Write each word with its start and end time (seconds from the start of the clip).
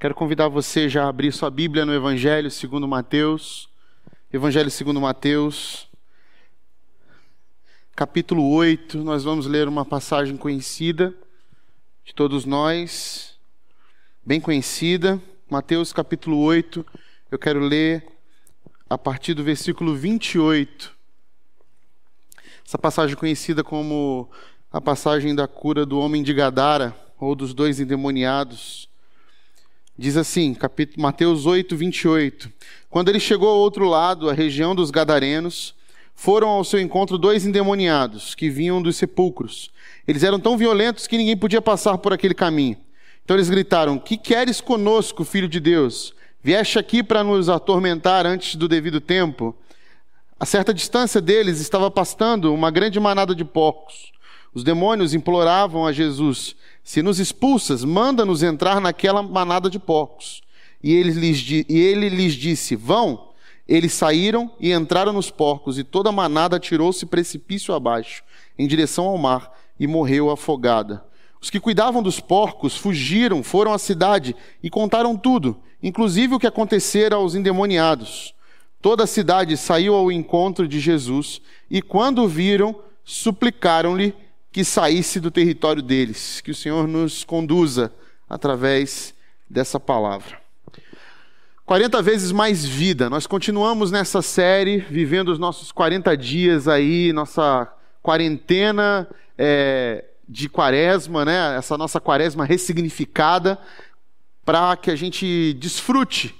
Quero 0.00 0.14
convidar 0.14 0.46
você 0.46 0.88
já 0.88 1.06
a 1.06 1.08
abrir 1.08 1.32
sua 1.32 1.50
Bíblia 1.50 1.84
no 1.84 1.92
Evangelho 1.92 2.52
segundo 2.52 2.86
Mateus. 2.86 3.68
Evangelho 4.32 4.70
segundo 4.70 5.00
Mateus, 5.00 5.88
capítulo 7.96 8.48
8. 8.48 8.98
Nós 8.98 9.24
vamos 9.24 9.46
ler 9.46 9.66
uma 9.66 9.84
passagem 9.84 10.36
conhecida 10.36 11.12
de 12.04 12.14
todos 12.14 12.44
nós, 12.44 13.36
bem 14.24 14.40
conhecida. 14.40 15.20
Mateus 15.50 15.92
capítulo 15.92 16.38
8. 16.42 16.86
Eu 17.28 17.36
quero 17.36 17.58
ler 17.58 18.06
a 18.88 18.96
partir 18.96 19.34
do 19.34 19.42
versículo 19.42 19.96
28. 19.96 20.96
Essa 22.64 22.78
passagem 22.78 23.16
conhecida 23.16 23.64
como 23.64 24.30
a 24.70 24.80
passagem 24.80 25.34
da 25.34 25.48
cura 25.48 25.84
do 25.84 25.98
homem 25.98 26.22
de 26.22 26.32
Gadara, 26.32 26.96
ou 27.18 27.34
dos 27.34 27.52
dois 27.52 27.80
endemoniados. 27.80 28.87
Diz 30.00 30.16
assim, 30.16 30.54
capítulo, 30.54 31.02
Mateus 31.02 31.44
8, 31.44 31.76
28. 31.76 32.52
Quando 32.88 33.08
ele 33.08 33.18
chegou 33.18 33.48
ao 33.48 33.58
outro 33.58 33.84
lado, 33.88 34.30
a 34.30 34.32
região 34.32 34.72
dos 34.72 34.92
Gadarenos, 34.92 35.74
foram 36.14 36.50
ao 36.50 36.62
seu 36.62 36.78
encontro 36.78 37.18
dois 37.18 37.44
endemoniados 37.44 38.32
que 38.32 38.48
vinham 38.48 38.80
dos 38.80 38.94
sepulcros. 38.94 39.72
Eles 40.06 40.22
eram 40.22 40.38
tão 40.38 40.56
violentos 40.56 41.08
que 41.08 41.18
ninguém 41.18 41.36
podia 41.36 41.60
passar 41.60 41.98
por 41.98 42.12
aquele 42.12 42.32
caminho. 42.32 42.76
Então 43.24 43.36
eles 43.36 43.50
gritaram: 43.50 43.98
Que 43.98 44.16
queres 44.16 44.60
conosco, 44.60 45.24
filho 45.24 45.48
de 45.48 45.58
Deus? 45.58 46.14
Vieste 46.40 46.78
aqui 46.78 47.02
para 47.02 47.24
nos 47.24 47.48
atormentar 47.48 48.24
antes 48.24 48.54
do 48.54 48.68
devido 48.68 49.00
tempo? 49.00 49.52
A 50.38 50.46
certa 50.46 50.72
distância 50.72 51.20
deles 51.20 51.58
estava 51.58 51.90
pastando 51.90 52.54
uma 52.54 52.70
grande 52.70 53.00
manada 53.00 53.34
de 53.34 53.44
porcos. 53.44 54.12
Os 54.54 54.64
demônios 54.64 55.14
imploravam 55.14 55.86
a 55.86 55.92
Jesus: 55.92 56.56
Se 56.82 57.02
nos 57.02 57.18
expulsas, 57.18 57.84
manda-nos 57.84 58.42
entrar 58.42 58.80
naquela 58.80 59.22
manada 59.22 59.68
de 59.68 59.78
porcos. 59.78 60.42
E 60.82 60.94
ele, 60.94 61.10
lhes, 61.10 61.64
e 61.68 61.78
ele 61.78 62.08
lhes 62.08 62.34
disse: 62.34 62.76
Vão. 62.76 63.28
Eles 63.68 63.92
saíram 63.92 64.50
e 64.58 64.72
entraram 64.72 65.12
nos 65.12 65.30
porcos, 65.30 65.78
e 65.78 65.84
toda 65.84 66.08
a 66.08 66.12
manada 66.12 66.56
atirou-se 66.56 67.04
precipício 67.04 67.74
abaixo, 67.74 68.24
em 68.58 68.66
direção 68.66 69.04
ao 69.04 69.18
mar, 69.18 69.52
e 69.78 69.86
morreu 69.86 70.30
afogada. 70.30 71.04
Os 71.38 71.50
que 71.50 71.60
cuidavam 71.60 72.02
dos 72.02 72.18
porcos 72.18 72.76
fugiram, 72.76 73.42
foram 73.42 73.72
à 73.74 73.78
cidade 73.78 74.34
e 74.62 74.70
contaram 74.70 75.16
tudo, 75.16 75.56
inclusive 75.82 76.34
o 76.34 76.38
que 76.38 76.46
acontecera 76.46 77.16
aos 77.16 77.34
endemoniados. 77.34 78.34
Toda 78.80 79.04
a 79.04 79.06
cidade 79.06 79.56
saiu 79.56 79.94
ao 79.94 80.10
encontro 80.10 80.66
de 80.66 80.80
Jesus, 80.80 81.42
e 81.70 81.82
quando 81.82 82.22
o 82.22 82.28
viram, 82.28 82.74
suplicaram-lhe 83.04 84.14
que 84.58 84.64
saísse 84.64 85.20
do 85.20 85.30
território 85.30 85.80
deles. 85.80 86.40
Que 86.40 86.50
o 86.50 86.54
Senhor 86.54 86.88
nos 86.88 87.22
conduza 87.22 87.92
através 88.28 89.14
dessa 89.48 89.78
palavra. 89.78 90.36
40 91.64 92.02
vezes 92.02 92.32
mais 92.32 92.64
vida. 92.64 93.08
Nós 93.08 93.24
continuamos 93.24 93.92
nessa 93.92 94.20
série, 94.20 94.78
vivendo 94.78 95.28
os 95.28 95.38
nossos 95.38 95.70
40 95.70 96.16
dias 96.16 96.66
aí, 96.66 97.12
nossa 97.12 97.72
quarentena 98.02 99.08
é, 99.38 100.04
de 100.28 100.48
quaresma, 100.48 101.24
né? 101.24 101.56
essa 101.56 101.78
nossa 101.78 102.00
quaresma 102.00 102.44
ressignificada, 102.44 103.60
para 104.44 104.76
que 104.76 104.90
a 104.90 104.96
gente 104.96 105.52
desfrute 105.52 106.34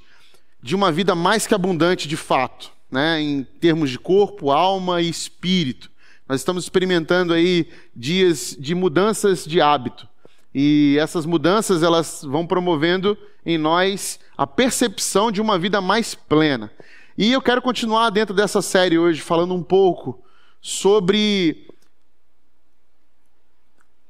de 0.61 0.75
uma 0.75 0.91
vida 0.91 1.15
mais 1.15 1.47
que 1.47 1.55
abundante 1.55 2.09
de 2.09 2.17
fato, 2.17 2.73
né? 2.91 3.21
em 3.21 3.45
termos 3.61 3.89
de 3.91 3.97
corpo, 3.97 4.51
alma 4.51 5.01
e 5.01 5.09
espírito. 5.09 5.89
Nós 6.29 6.43
estamos 6.43 6.65
experimentando 6.65 7.33
aí 7.33 7.67
dias 7.97 8.55
de 8.59 8.75
mudanças 8.75 9.47
de 9.47 9.63
hábito. 9.63 10.07
E 10.55 10.99
essas 11.01 11.25
mudanças 11.25 11.83
elas 11.83 12.23
vão 12.23 12.47
promovendo 12.47 13.17
em 13.47 13.57
nós 13.57 14.21
a 14.37 14.47
percepção 14.47 15.33
de 15.33 15.41
uma 15.41 15.59
vida 15.59 15.81
mais 15.81 16.15
plena. 16.15 16.71
E 17.17 17.33
eu 17.33 17.41
quero 17.41 17.63
continuar 17.63 18.11
dentro 18.11 18.35
dessa 18.35 18.61
série 18.61 18.99
hoje 18.99 19.23
falando 19.23 19.55
um 19.55 19.63
pouco 19.63 20.23
sobre 20.61 21.67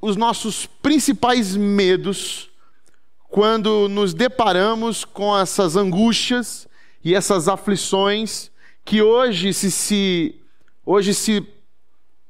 os 0.00 0.16
nossos 0.16 0.66
principais 0.66 1.54
medos 1.54 2.50
quando 3.28 3.88
nos 3.88 4.12
deparamos 4.12 5.04
com 5.04 5.38
essas 5.38 5.76
angústias 5.76 6.66
e 7.04 7.14
essas 7.14 7.46
aflições 7.46 8.50
que 8.84 9.02
hoje 9.02 9.52
se, 9.52 9.70
se 9.70 10.40
hoje 10.84 11.14
se 11.14 11.57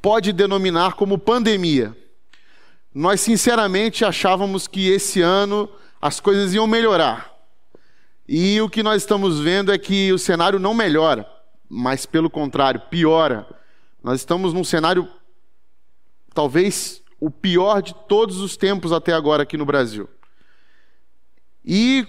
pode 0.01 0.33
denominar 0.33 0.95
como 0.95 1.19
pandemia. 1.19 1.97
Nós 2.95 3.21
sinceramente 3.21 4.05
achávamos 4.05 4.67
que 4.67 4.89
esse 4.89 5.21
ano 5.21 5.69
as 6.01 6.21
coisas 6.21 6.55
iam 6.55 6.67
melhorar. 6.67 7.33
E 8.27 8.61
o 8.61 8.69
que 8.69 8.83
nós 8.83 9.03
estamos 9.03 9.41
vendo 9.41 9.73
é 9.73 9.79
que 9.79 10.13
o 10.13 10.19
cenário 10.19 10.59
não 10.59 10.75
melhora, 10.75 11.29
mas 11.69 12.07
pelo 12.07 12.29
contrário, 12.29 12.81
piora. 12.91 13.47
Nós 14.03 14.21
estamos 14.21 14.53
num 14.53 14.65
cenário 14.65 15.09
talvez 16.35 17.03
o 17.21 17.31
pior 17.31 17.83
de 17.83 17.95
todos 18.07 18.39
os 18.39 18.57
tempos 18.57 18.93
até 18.93 19.13
agora 19.13 19.43
aqui 19.43 19.57
no 19.57 19.65
Brasil. 19.65 20.09
E 21.65 22.07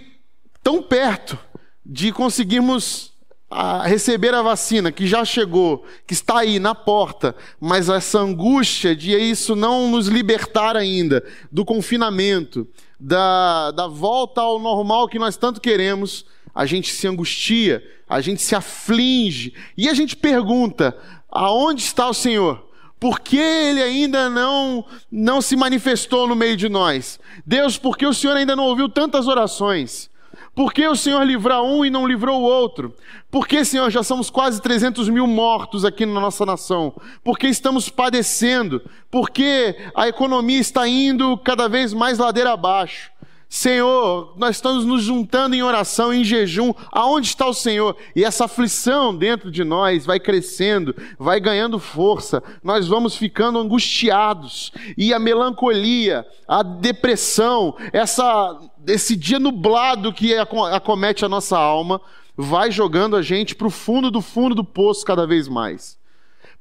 tão 0.61 0.83
perto 0.83 1.37
de 1.85 2.11
conseguirmos 2.11 3.08
a 3.49 3.87
receber 3.87 4.33
a 4.33 4.43
vacina 4.43 4.91
que 4.91 5.07
já 5.07 5.25
chegou, 5.25 5.83
que 6.05 6.13
está 6.13 6.39
aí 6.39 6.59
na 6.59 6.75
porta, 6.75 7.35
mas 7.59 7.89
essa 7.89 8.19
angústia 8.19 8.95
de 8.95 9.11
isso 9.15 9.55
não 9.55 9.89
nos 9.89 10.07
libertar 10.07 10.77
ainda 10.77 11.23
do 11.51 11.65
confinamento, 11.65 12.67
da, 12.99 13.71
da 13.71 13.87
volta 13.87 14.41
ao 14.41 14.59
normal 14.59 15.07
que 15.07 15.17
nós 15.17 15.35
tanto 15.35 15.59
queremos, 15.59 16.25
a 16.53 16.65
gente 16.65 16.91
se 16.91 17.07
angustia, 17.07 17.83
a 18.07 18.21
gente 18.21 18.41
se 18.41 18.53
aflige 18.53 19.53
e 19.77 19.89
a 19.89 19.93
gente 19.93 20.15
pergunta: 20.15 20.95
aonde 21.29 21.81
está 21.81 22.07
o 22.07 22.13
Senhor? 22.13 22.67
Por 22.99 23.21
que 23.21 23.37
ele 23.37 23.81
ainda 23.81 24.29
não, 24.29 24.85
não 25.09 25.41
se 25.41 25.55
manifestou 25.55 26.27
no 26.27 26.35
meio 26.35 26.57
de 26.57 26.67
nós? 26.67 27.17
Deus, 27.45 27.77
por 27.77 27.97
que 27.97 28.05
o 28.05 28.13
Senhor 28.13 28.35
ainda 28.35 28.57
não 28.57 28.65
ouviu 28.65 28.89
tantas 28.89 29.25
orações? 29.25 30.09
Por 30.55 30.73
que 30.73 30.87
o 30.87 30.95
Senhor 30.95 31.23
livrar 31.23 31.63
um 31.63 31.85
e 31.85 31.89
não 31.89 32.07
livrou 32.07 32.41
o 32.41 32.45
outro? 32.45 32.93
Por 33.31 33.47
que, 33.47 33.63
Senhor, 33.63 33.89
já 33.89 34.03
somos 34.03 34.29
quase 34.29 34.61
300 34.61 35.07
mil 35.09 35.25
mortos 35.27 35.85
aqui 35.85 36.05
na 36.05 36.19
nossa 36.19 36.45
nação? 36.45 36.93
Por 37.23 37.37
que 37.37 37.47
estamos 37.47 37.89
padecendo? 37.89 38.81
Por 39.09 39.29
que 39.29 39.75
a 39.95 40.07
economia 40.07 40.59
está 40.59 40.87
indo 40.87 41.37
cada 41.37 41.69
vez 41.69 41.93
mais 41.93 42.17
ladeira 42.17 42.51
abaixo? 42.51 43.11
Senhor, 43.51 44.35
nós 44.37 44.57
estamos 44.57 44.85
nos 44.85 45.01
juntando 45.01 45.55
em 45.55 45.63
oração, 45.63 46.13
em 46.13 46.23
jejum. 46.23 46.71
Aonde 46.91 47.29
está 47.29 47.47
o 47.47 47.53
Senhor? 47.53 47.97
E 48.15 48.23
essa 48.23 48.45
aflição 48.45 49.15
dentro 49.15 49.49
de 49.49 49.63
nós 49.63 50.05
vai 50.05 50.19
crescendo, 50.19 50.95
vai 51.17 51.39
ganhando 51.39 51.79
força. 51.79 52.43
Nós 52.63 52.87
vamos 52.87 53.15
ficando 53.17 53.57
angustiados. 53.57 54.71
E 54.95 55.11
a 55.11 55.17
melancolia, 55.17 56.27
a 56.47 56.61
depressão, 56.61 57.75
essa, 57.91 58.55
esse 58.91 59.15
dia 59.15 59.39
nublado 59.39 60.13
que 60.13 60.35
acomete 60.35 61.23
a 61.23 61.29
nossa 61.29 61.57
alma, 61.57 62.01
vai 62.35 62.71
jogando 62.71 63.15
a 63.15 63.21
gente 63.21 63.55
para 63.55 63.67
o 63.67 63.71
fundo 63.71 64.09
do 64.09 64.21
fundo 64.21 64.55
do 64.55 64.63
poço 64.63 65.05
cada 65.05 65.25
vez 65.27 65.47
mais. 65.47 65.97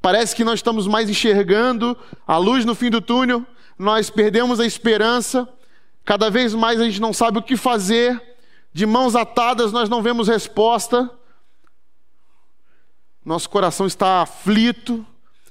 Parece 0.00 0.34
que 0.34 0.44
nós 0.44 0.60
estamos 0.60 0.86
mais 0.86 1.10
enxergando 1.10 1.96
a 2.26 2.36
luz 2.36 2.64
no 2.64 2.74
fim 2.74 2.90
do 2.90 3.00
túnel, 3.00 3.44
nós 3.78 4.10
perdemos 4.10 4.60
a 4.60 4.66
esperança 4.66 5.48
Cada 6.08 6.30
vez 6.30 6.54
mais 6.54 6.80
a 6.80 6.84
gente 6.84 7.02
não 7.02 7.12
sabe 7.12 7.38
o 7.38 7.42
que 7.42 7.54
fazer, 7.54 8.18
de 8.72 8.86
mãos 8.86 9.14
atadas 9.14 9.72
nós 9.72 9.90
não 9.90 10.00
vemos 10.00 10.26
resposta. 10.26 11.10
Nosso 13.22 13.50
coração 13.50 13.86
está 13.86 14.22
aflito, 14.22 15.04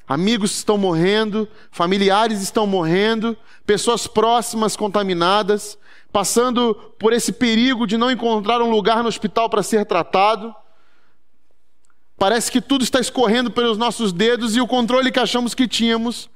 amigos 0.07 0.57
estão 0.57 0.75
morrendo, 0.75 1.47
familiares 1.69 2.41
estão 2.41 2.65
morrendo, 2.65 3.38
pessoas 3.67 4.07
próximas 4.07 4.75
contaminadas, 4.75 5.77
passando 6.12 6.73
por 6.97 7.13
esse 7.13 7.31
perigo 7.31 7.85
de 7.85 7.97
não 7.97 8.12
encontrar 8.12 8.62
um 8.62 8.69
lugar 8.69 9.04
no 9.04 9.09
hospital 9.09 9.50
para 9.50 9.63
ser 9.63 9.86
tratado. 9.86 10.56
Parece 12.18 12.51
que 12.51 12.62
tudo 12.62 12.83
está 12.83 13.00
escorrendo 13.00 13.51
pelos 13.51 13.77
nossos 13.77 14.12
dedos 14.12 14.56
e 14.56 14.62
o 14.62 14.68
controle 14.68 15.12
que 15.12 15.19
achamos 15.19 15.54
que 15.54 15.68
tínhamos 15.68 16.30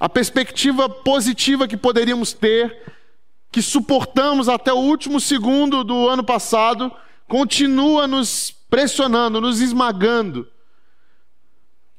a 0.00 0.08
perspectiva 0.08 0.88
positiva 0.88 1.66
que 1.66 1.76
poderíamos 1.76 2.32
ter, 2.32 2.94
que 3.50 3.60
suportamos 3.60 4.48
até 4.48 4.72
o 4.72 4.76
último 4.76 5.20
segundo 5.20 5.82
do 5.82 6.08
ano 6.08 6.22
passado, 6.22 6.92
continua 7.26 8.06
nos 8.06 8.54
pressionando, 8.70 9.40
nos 9.40 9.60
esmagando. 9.60 10.46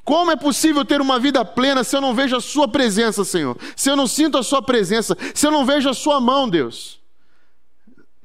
Como 0.09 0.31
é 0.31 0.35
possível 0.35 0.83
ter 0.83 1.01
uma 1.01 1.19
vida 1.19 1.45
plena 1.45 1.83
se 1.83 1.95
eu 1.95 2.01
não 2.01 2.15
vejo 2.15 2.35
a 2.35 2.41
Sua 2.41 2.67
presença, 2.67 3.23
Senhor? 3.23 3.55
Se 3.75 3.91
eu 3.91 3.95
não 3.95 4.07
sinto 4.07 4.39
a 4.39 4.41
Sua 4.41 4.59
presença, 4.59 5.15
se 5.35 5.45
eu 5.45 5.51
não 5.51 5.67
vejo 5.67 5.87
a 5.87 5.93
Sua 5.93 6.19
mão, 6.19 6.49
Deus? 6.49 6.99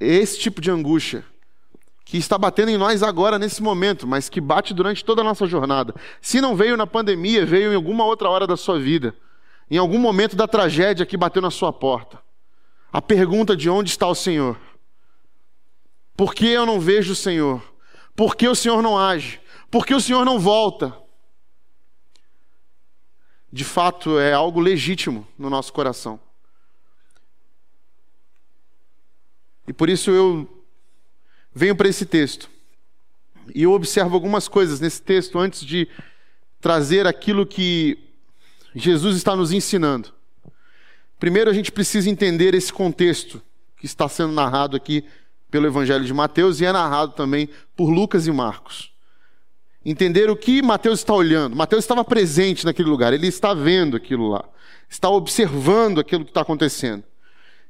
Esse 0.00 0.38
tipo 0.38 0.62
de 0.62 0.70
angústia 0.70 1.22
que 2.02 2.16
está 2.16 2.38
batendo 2.38 2.70
em 2.70 2.78
nós 2.78 3.02
agora, 3.02 3.38
nesse 3.38 3.62
momento, 3.62 4.06
mas 4.06 4.30
que 4.30 4.40
bate 4.40 4.72
durante 4.72 5.04
toda 5.04 5.20
a 5.20 5.24
nossa 5.24 5.46
jornada. 5.46 5.94
Se 6.22 6.40
não 6.40 6.56
veio 6.56 6.74
na 6.74 6.86
pandemia, 6.86 7.44
veio 7.44 7.70
em 7.70 7.76
alguma 7.76 8.06
outra 8.06 8.30
hora 8.30 8.46
da 8.46 8.56
sua 8.56 8.80
vida 8.80 9.14
em 9.70 9.76
algum 9.76 9.98
momento 9.98 10.34
da 10.34 10.48
tragédia 10.48 11.04
que 11.04 11.18
bateu 11.18 11.42
na 11.42 11.50
sua 11.50 11.70
porta. 11.70 12.18
A 12.90 13.02
pergunta 13.02 13.54
de 13.54 13.68
onde 13.68 13.90
está 13.90 14.06
o 14.06 14.14
Senhor? 14.14 14.58
Por 16.16 16.34
que 16.34 16.46
eu 16.46 16.64
não 16.64 16.80
vejo 16.80 17.12
o 17.12 17.16
Senhor? 17.16 17.62
Por 18.16 18.36
que 18.36 18.48
o 18.48 18.54
Senhor 18.54 18.80
não 18.80 18.98
age? 18.98 19.38
Por 19.70 19.84
que 19.84 19.94
o 19.94 20.00
Senhor 20.00 20.24
não 20.24 20.38
volta? 20.38 21.03
De 23.54 23.62
fato, 23.62 24.18
é 24.18 24.32
algo 24.32 24.58
legítimo 24.58 25.24
no 25.38 25.48
nosso 25.48 25.72
coração. 25.72 26.18
E 29.68 29.72
por 29.72 29.88
isso 29.88 30.10
eu 30.10 30.64
venho 31.54 31.76
para 31.76 31.88
esse 31.88 32.04
texto. 32.04 32.50
E 33.54 33.62
eu 33.62 33.70
observo 33.70 34.12
algumas 34.12 34.48
coisas 34.48 34.80
nesse 34.80 35.00
texto 35.00 35.38
antes 35.38 35.64
de 35.64 35.86
trazer 36.60 37.06
aquilo 37.06 37.46
que 37.46 37.96
Jesus 38.74 39.16
está 39.16 39.36
nos 39.36 39.52
ensinando. 39.52 40.12
Primeiro, 41.20 41.48
a 41.48 41.54
gente 41.54 41.70
precisa 41.70 42.10
entender 42.10 42.54
esse 42.54 42.72
contexto 42.72 43.40
que 43.76 43.86
está 43.86 44.08
sendo 44.08 44.32
narrado 44.32 44.76
aqui 44.76 45.04
pelo 45.48 45.68
Evangelho 45.68 46.04
de 46.04 46.12
Mateus 46.12 46.60
e 46.60 46.64
é 46.64 46.72
narrado 46.72 47.12
também 47.12 47.48
por 47.76 47.88
Lucas 47.88 48.26
e 48.26 48.32
Marcos. 48.32 48.93
Entender 49.84 50.30
o 50.30 50.36
que 50.36 50.62
Mateus 50.62 51.00
está 51.00 51.12
olhando. 51.12 51.54
Mateus 51.54 51.84
estava 51.84 52.04
presente 52.04 52.64
naquele 52.64 52.88
lugar, 52.88 53.12
ele 53.12 53.26
está 53.26 53.52
vendo 53.52 53.96
aquilo 53.96 54.28
lá, 54.28 54.44
está 54.88 55.08
observando 55.10 56.00
aquilo 56.00 56.24
que 56.24 56.30
está 56.30 56.40
acontecendo. 56.40 57.04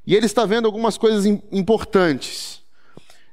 E 0.07 0.15
ele 0.15 0.25
está 0.25 0.45
vendo 0.45 0.65
algumas 0.65 0.97
coisas 0.97 1.25
importantes. 1.51 2.61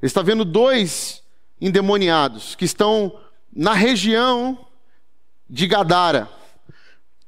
Ele 0.01 0.09
está 0.09 0.23
vendo 0.23 0.45
dois 0.45 1.23
endemoniados 1.61 2.55
que 2.55 2.65
estão 2.65 3.21
na 3.55 3.75
região 3.75 4.59
de 5.49 5.67
Gadara. 5.67 6.29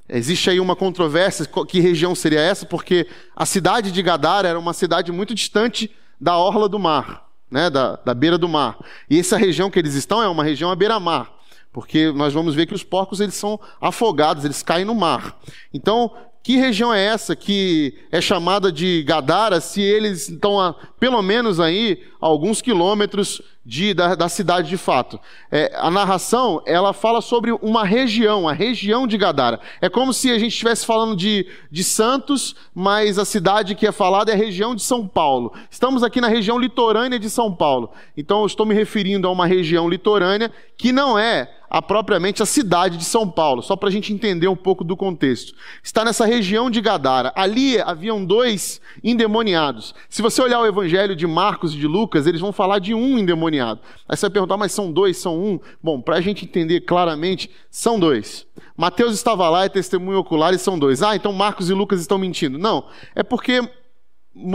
Existe 0.09 0.51
aí 0.51 0.61
uma 0.61 0.75
controvérsia, 0.75 1.47
que 1.69 1.81
região 1.81 2.15
seria 2.15 2.41
essa? 2.41 2.67
Porque 2.67 3.07
a 3.35 3.47
cidade 3.47 3.93
de 3.93 4.03
Gadara 4.03 4.49
era 4.49 4.59
uma 4.59 4.73
cidade 4.73 5.13
muito 5.13 5.35
distante 5.35 5.91
da 6.21 6.37
orla 6.37 6.69
do 6.69 6.79
mar, 6.79 7.31
né, 7.51 7.71
da, 7.71 7.97
da 7.97 8.15
beira 8.15 8.37
do 8.37 8.49
mar. 8.49 8.79
E 9.09 9.19
essa 9.19 9.37
região 9.37 9.71
que 9.71 9.79
eles 9.79 9.95
estão 9.95 10.23
é 10.23 10.29
uma 10.29 10.45
região 10.45 10.71
à 10.71 10.77
beira-mar, 10.77 11.34
porque 11.75 12.13
nós 12.13 12.33
vamos 12.33 12.55
ver 12.55 12.67
que 12.67 12.73
os 12.73 12.85
porcos 12.85 13.19
eles 13.19 13.35
são 13.35 13.59
afogados, 13.81 14.45
eles 14.45 14.63
caem 14.63 14.85
no 14.85 14.95
mar. 14.95 15.37
Então, 15.75 16.13
que 16.45 16.59
região 16.59 16.93
é 16.93 17.03
essa 17.03 17.35
que 17.35 17.95
é 18.13 18.21
chamada 18.21 18.71
de 18.71 19.03
Gadara, 19.03 19.63
se 19.63 19.81
eles 19.81 20.29
estão 20.29 20.61
a, 20.61 20.75
pelo 21.01 21.23
menos 21.23 21.59
aí 21.59 22.03
alguns 22.21 22.61
quilômetros 22.61 23.41
de, 23.65 23.95
da, 23.95 24.15
da, 24.15 24.29
cidade 24.29 24.69
de 24.69 24.77
fato? 24.77 25.19
É, 25.51 25.73
a 25.75 25.91
narração 25.91 26.63
ela 26.67 26.93
fala 26.93 27.23
sobre 27.23 27.51
uma 27.51 27.83
região, 27.83 28.47
a 28.47 28.53
região 28.53 29.07
de 29.07 29.17
Gadara. 29.17 29.59
É 29.81 29.89
como 29.89 30.13
se 30.13 30.31
a 30.31 30.39
gente 30.39 30.53
estivesse 30.53 30.85
falando 30.85 31.17
de, 31.17 31.47
de 31.71 31.83
Santos, 31.83 32.55
mas 32.75 33.19
a 33.19 33.25
cidade 33.25 33.75
que 33.75 33.87
é 33.87 33.93
falada 33.93 34.31
é 34.31 34.35
a 34.35 34.39
região 34.39 34.75
de 34.75 34.83
São 34.83 35.09
Paulo. 35.09 35.51
Estamos 35.71 36.03
aqui 36.03 36.21
na 36.21 36.29
região 36.29 36.59
litorânea 36.59 37.19
de 37.19 37.31
São 37.31 37.55
Paulo. 37.55 37.91
Então 38.15 38.41
eu 38.41 38.47
estou 38.47 38.67
me 38.67 38.75
referindo 38.75 39.27
a 39.27 39.31
uma 39.31 39.47
região 39.47 39.89
litorânea 39.89 40.53
que 40.77 40.93
não 40.93 41.19
é 41.19 41.51
a 41.75 41.83
propriamente 41.83 42.41
a 42.41 42.47
cidade 42.47 42.97
de 42.97 43.05
São 43.05 43.29
Paulo, 43.29 43.61
só 43.61 43.75
para 43.75 43.89
a 43.89 43.93
gente 43.93 44.13
entender 44.13 44.47
um 44.47 44.55
pouco 44.55 44.85
do 44.85 44.97
contexto. 44.97 45.53
Está 45.83 46.05
nessa 46.05 46.25
região 46.25 46.71
de 46.71 46.81
Gadara. 46.81 47.33
Ali 47.35 47.81
haviam 47.81 48.25
dois 48.25 48.81
endemoniados. 49.03 49.93
Se 50.09 50.23
você 50.23 50.41
olhar 50.41 50.61
o 50.61 50.67
evangelho 50.67 51.17
de 51.17 51.27
Marcos 51.27 51.75
e 51.75 51.77
de 51.77 51.89
Lucas, 51.89 52.29
eles 52.29 52.41
vão 52.41 52.53
falar 52.53 52.79
de 52.79 52.95
um 52.95 53.19
endemoniado. 53.19 53.81
Aí 54.09 54.17
você 54.17 54.27
vai 54.27 54.35
perguntar, 54.35 54.57
mas 54.57 54.71
são 54.71 54.93
dois, 54.93 55.17
são 55.17 55.37
um? 55.37 55.59
Bom, 55.83 56.01
para 56.01 56.15
a 56.15 56.21
gente 56.21 56.45
entender 56.45 56.83
claramente, 56.83 57.51
são 57.69 57.99
dois. 57.99 58.47
Mateus 58.77 59.13
estava 59.13 59.51
lá, 59.51 59.65
é 59.65 59.69
testemunho 59.69 60.21
ocular 60.21 60.55
e 60.55 60.59
são 60.61 60.79
dois. 60.79 61.03
Ah, 61.03 61.17
então 61.17 61.33
Marcos 61.33 61.71
e 61.71 61.75
Lucas 61.75 62.01
estão 62.01 62.19
mentindo. 62.19 62.57
Não, 62.57 62.87
é 63.17 63.25
porque 63.25 63.69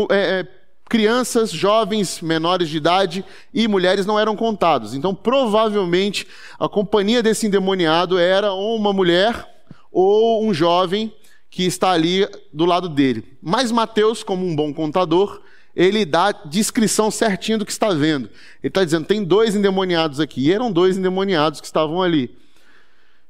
é, 0.09 0.39
é, 0.39 0.47
crianças, 0.89 1.51
jovens, 1.51 2.19
menores 2.19 2.67
de 2.67 2.77
idade 2.77 3.23
e 3.53 3.67
mulheres 3.67 4.07
não 4.07 4.19
eram 4.19 4.35
contados. 4.35 4.95
Então, 4.95 5.13
provavelmente, 5.13 6.25
a 6.59 6.67
companhia 6.67 7.21
desse 7.21 7.45
endemoniado 7.45 8.17
era 8.17 8.51
uma 8.51 8.91
mulher 8.91 9.47
ou 9.91 10.43
um 10.43 10.51
jovem 10.51 11.13
que 11.49 11.63
está 11.63 11.91
ali 11.91 12.27
do 12.51 12.65
lado 12.65 12.89
dele. 12.89 13.37
Mas 13.41 13.71
Mateus, 13.71 14.23
como 14.23 14.45
um 14.45 14.55
bom 14.55 14.73
contador, 14.73 15.41
ele 15.75 16.03
dá 16.05 16.31
descrição 16.31 17.11
certinho 17.11 17.59
do 17.59 17.65
que 17.65 17.71
está 17.71 17.89
vendo. 17.91 18.27
Ele 18.61 18.69
está 18.69 18.83
dizendo: 18.83 19.05
tem 19.05 19.23
dois 19.23 19.55
endemoniados 19.55 20.19
aqui. 20.19 20.47
E 20.47 20.51
eram 20.51 20.71
dois 20.71 20.97
endemoniados 20.97 21.61
que 21.61 21.67
estavam 21.67 22.01
ali. 22.01 22.35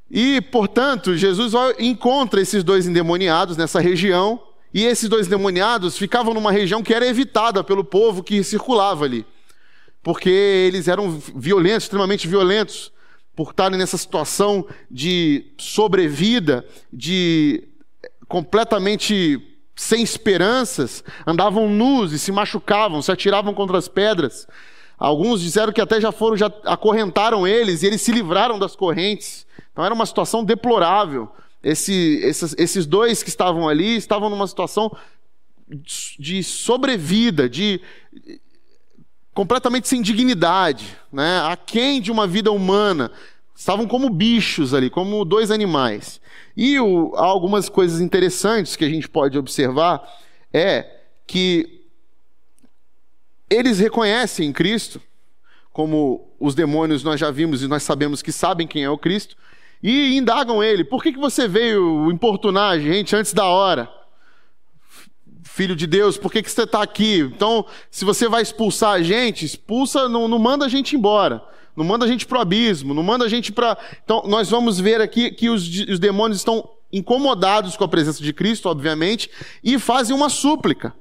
E, 0.09 0.41
portanto, 0.41 1.15
Jesus 1.15 1.53
encontra 1.77 2.41
esses 2.41 2.63
dois 2.63 2.87
endemoniados 2.87 3.55
nessa 3.55 3.79
região 3.79 4.41
e 4.73 4.85
esses 4.85 5.09
dois 5.09 5.27
demoniados 5.27 5.97
ficavam 5.97 6.33
numa 6.33 6.51
região 6.51 6.83
que 6.83 6.93
era 6.93 7.07
evitada 7.07 7.63
pelo 7.63 7.83
povo 7.83 8.23
que 8.23 8.43
circulava 8.43 9.05
ali. 9.05 9.25
Porque 10.03 10.29
eles 10.29 10.87
eram 10.87 11.21
violentos, 11.35 11.83
extremamente 11.83 12.27
violentos, 12.27 12.91
por 13.35 13.51
estarem 13.51 13.77
nessa 13.77 13.97
situação 13.97 14.65
de 14.89 15.53
sobrevida, 15.57 16.65
de 16.91 17.67
completamente 18.27 19.41
sem 19.75 20.03
esperanças, 20.03 21.03
andavam 21.25 21.69
nus 21.69 22.11
e 22.11 22.19
se 22.19 22.31
machucavam, 22.31 23.01
se 23.01 23.11
atiravam 23.11 23.53
contra 23.53 23.77
as 23.77 23.87
pedras. 23.87 24.45
Alguns 24.97 25.41
disseram 25.41 25.71
que 25.71 25.79
até 25.79 26.01
já 26.01 26.11
foram, 26.11 26.35
já 26.35 26.51
acorrentaram 26.65 27.47
eles 27.47 27.81
e 27.81 27.87
eles 27.87 28.01
se 28.01 28.11
livraram 28.11 28.59
das 28.59 28.75
correntes. 28.75 29.47
Então 29.71 29.85
era 29.85 29.93
uma 29.93 30.05
situação 30.05 30.43
deplorável. 30.43 31.29
Esse, 31.63 32.19
esses, 32.23 32.55
esses 32.57 32.85
dois 32.85 33.21
que 33.21 33.29
estavam 33.29 33.67
ali 33.67 33.95
estavam 33.95 34.29
numa 34.29 34.47
situação 34.47 34.95
de 36.17 36.43
sobrevida, 36.43 37.49
de 37.49 37.81
completamente 39.33 39.87
sem 39.87 40.01
dignidade, 40.01 40.97
né? 41.11 41.41
aquém 41.45 42.01
de 42.01 42.11
uma 42.11 42.25
vida 42.25 42.51
humana. 42.51 43.11
Estavam 43.55 43.87
como 43.87 44.09
bichos 44.09 44.73
ali, 44.73 44.89
como 44.89 45.25
dois 45.25 45.51
animais. 45.51 46.21
E 46.55 46.79
o, 46.79 47.13
algumas 47.15 47.67
coisas 47.67 47.99
interessantes 47.99 48.75
que 48.75 48.85
a 48.85 48.89
gente 48.89 49.07
pode 49.07 49.37
observar 49.37 50.01
é 50.53 51.01
que 51.27 51.83
eles 53.49 53.79
reconhecem 53.79 54.47
em 54.47 54.53
Cristo, 54.53 55.01
como 55.71 56.33
os 56.39 56.55
demônios 56.55 57.03
nós 57.03 57.19
já 57.19 57.29
vimos 57.31 57.61
e 57.61 57.67
nós 57.67 57.83
sabemos 57.83 58.21
que 58.21 58.31
sabem 58.31 58.67
quem 58.67 58.83
é 58.83 58.89
o 58.89 58.97
Cristo, 58.97 59.35
e 59.81 60.17
indagam 60.17 60.63
ele: 60.63 60.83
por 60.83 61.01
que, 61.01 61.11
que 61.11 61.19
você 61.19 61.47
veio 61.47 62.11
importunar 62.11 62.71
a 62.71 62.79
gente 62.79 63.15
antes 63.15 63.33
da 63.33 63.45
hora? 63.45 63.89
Filho 65.43 65.75
de 65.75 65.87
Deus, 65.87 66.17
por 66.17 66.31
que, 66.31 66.41
que 66.41 66.51
você 66.51 66.63
está 66.63 66.81
aqui? 66.81 67.19
Então, 67.19 67.65
se 67.91 68.05
você 68.05 68.27
vai 68.29 68.41
expulsar 68.41 68.91
a 68.91 69.01
gente, 69.01 69.45
expulsa, 69.45 70.07
não, 70.07 70.27
não 70.27 70.39
manda 70.39 70.65
a 70.65 70.69
gente 70.69 70.95
embora. 70.95 71.43
Não 71.75 71.85
manda 71.85 72.05
a 72.05 72.07
gente 72.07 72.25
para 72.25 72.39
o 72.39 72.41
abismo, 72.41 72.93
não 72.93 73.03
manda 73.03 73.25
a 73.25 73.29
gente 73.29 73.51
para. 73.51 73.77
Então, 74.03 74.23
nós 74.25 74.49
vamos 74.49 74.79
ver 74.79 75.01
aqui 75.01 75.31
que 75.31 75.49
os, 75.49 75.63
os 75.63 75.99
demônios 75.99 76.39
estão 76.39 76.69
incomodados 76.91 77.77
com 77.77 77.83
a 77.83 77.87
presença 77.87 78.23
de 78.23 78.33
Cristo, 78.33 78.67
obviamente, 78.67 79.29
e 79.63 79.77
fazem 79.77 80.15
uma 80.15 80.29
súplica 80.29 80.93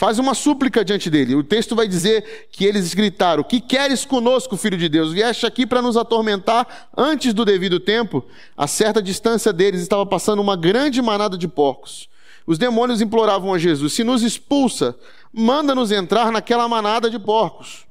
faz 0.00 0.18
uma 0.18 0.32
súplica 0.32 0.82
diante 0.82 1.10
dele. 1.10 1.34
O 1.34 1.44
texto 1.44 1.76
vai 1.76 1.86
dizer 1.86 2.48
que 2.50 2.64
eles 2.64 2.94
gritaram: 2.94 3.44
Que 3.44 3.60
queres 3.60 4.02
conosco, 4.06 4.56
filho 4.56 4.78
de 4.78 4.88
Deus? 4.88 5.12
Vieste 5.12 5.44
aqui 5.44 5.66
para 5.66 5.82
nos 5.82 5.94
atormentar 5.94 6.88
antes 6.96 7.34
do 7.34 7.44
devido 7.44 7.78
tempo? 7.78 8.24
A 8.56 8.66
certa 8.66 9.02
distância 9.02 9.52
deles 9.52 9.82
estava 9.82 10.06
passando 10.06 10.40
uma 10.40 10.56
grande 10.56 11.02
manada 11.02 11.36
de 11.36 11.46
porcos. 11.46 12.08
Os 12.46 12.56
demônios 12.56 13.02
imploravam 13.02 13.52
a 13.52 13.58
Jesus: 13.58 13.92
Se 13.92 14.02
nos 14.02 14.22
expulsa, 14.22 14.96
manda-nos 15.30 15.92
entrar 15.92 16.32
naquela 16.32 16.66
manada 16.66 17.10
de 17.10 17.18
porcos. 17.18 17.84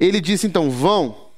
Ele 0.00 0.18
disse 0.18 0.46
então: 0.46 0.70
Vão. 0.70 1.29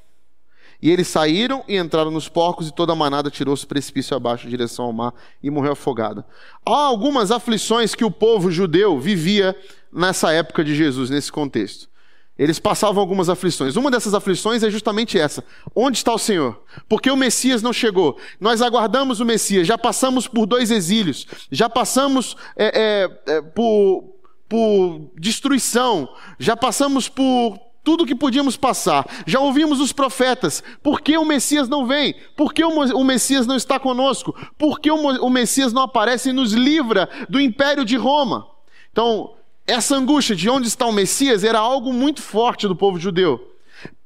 E 0.82 0.90
eles 0.90 1.06
saíram 1.06 1.62
e 1.68 1.76
entraram 1.76 2.10
nos 2.10 2.28
porcos, 2.28 2.66
e 2.66 2.74
toda 2.74 2.92
a 2.92 2.96
manada 2.96 3.30
tirou-se 3.30 3.64
precipício 3.64 4.16
abaixo, 4.16 4.48
em 4.48 4.50
direção 4.50 4.86
ao 4.86 4.92
mar, 4.92 5.14
e 5.40 5.48
morreu 5.48 5.72
afogada. 5.72 6.26
Há 6.66 6.74
algumas 6.86 7.30
aflições 7.30 7.94
que 7.94 8.04
o 8.04 8.10
povo 8.10 8.50
judeu 8.50 8.98
vivia 8.98 9.56
nessa 9.92 10.32
época 10.32 10.64
de 10.64 10.74
Jesus, 10.74 11.08
nesse 11.08 11.30
contexto. 11.30 11.88
Eles 12.36 12.58
passavam 12.58 13.00
algumas 13.00 13.28
aflições. 13.28 13.76
Uma 13.76 13.90
dessas 13.90 14.14
aflições 14.14 14.64
é 14.64 14.70
justamente 14.70 15.16
essa: 15.16 15.44
onde 15.76 15.98
está 15.98 16.12
o 16.12 16.18
Senhor? 16.18 16.60
Porque 16.88 17.10
o 17.10 17.16
Messias 17.16 17.62
não 17.62 17.72
chegou. 17.72 18.18
Nós 18.40 18.60
aguardamos 18.60 19.20
o 19.20 19.24
Messias, 19.24 19.68
já 19.68 19.78
passamos 19.78 20.26
por 20.26 20.46
dois 20.46 20.72
exílios, 20.72 21.26
já 21.50 21.68
passamos 21.68 22.36
é, 22.56 23.08
é, 23.28 23.34
é, 23.34 23.42
por, 23.42 24.16
por 24.48 25.12
destruição, 25.16 26.08
já 26.38 26.56
passamos 26.56 27.08
por 27.08 27.71
tudo 27.84 28.06
que 28.06 28.14
podíamos 28.14 28.56
passar. 28.56 29.06
Já 29.26 29.40
ouvimos 29.40 29.80
os 29.80 29.92
profetas. 29.92 30.62
Por 30.82 31.00
que 31.00 31.16
o 31.16 31.24
Messias 31.24 31.68
não 31.68 31.86
vem? 31.86 32.14
Por 32.36 32.52
que 32.52 32.64
o 32.64 33.04
Messias 33.04 33.46
não 33.46 33.56
está 33.56 33.78
conosco? 33.78 34.34
Por 34.58 34.80
que 34.80 34.90
o 34.90 35.30
Messias 35.30 35.72
não 35.72 35.82
aparece 35.82 36.30
e 36.30 36.32
nos 36.32 36.52
livra 36.52 37.08
do 37.28 37.40
império 37.40 37.84
de 37.84 37.96
Roma? 37.96 38.46
Então, 38.90 39.34
essa 39.66 39.96
angústia 39.96 40.36
de 40.36 40.48
onde 40.48 40.68
está 40.68 40.86
o 40.86 40.92
Messias 40.92 41.44
era 41.44 41.58
algo 41.58 41.92
muito 41.92 42.22
forte 42.22 42.68
do 42.68 42.76
povo 42.76 42.98
judeu. 42.98 43.48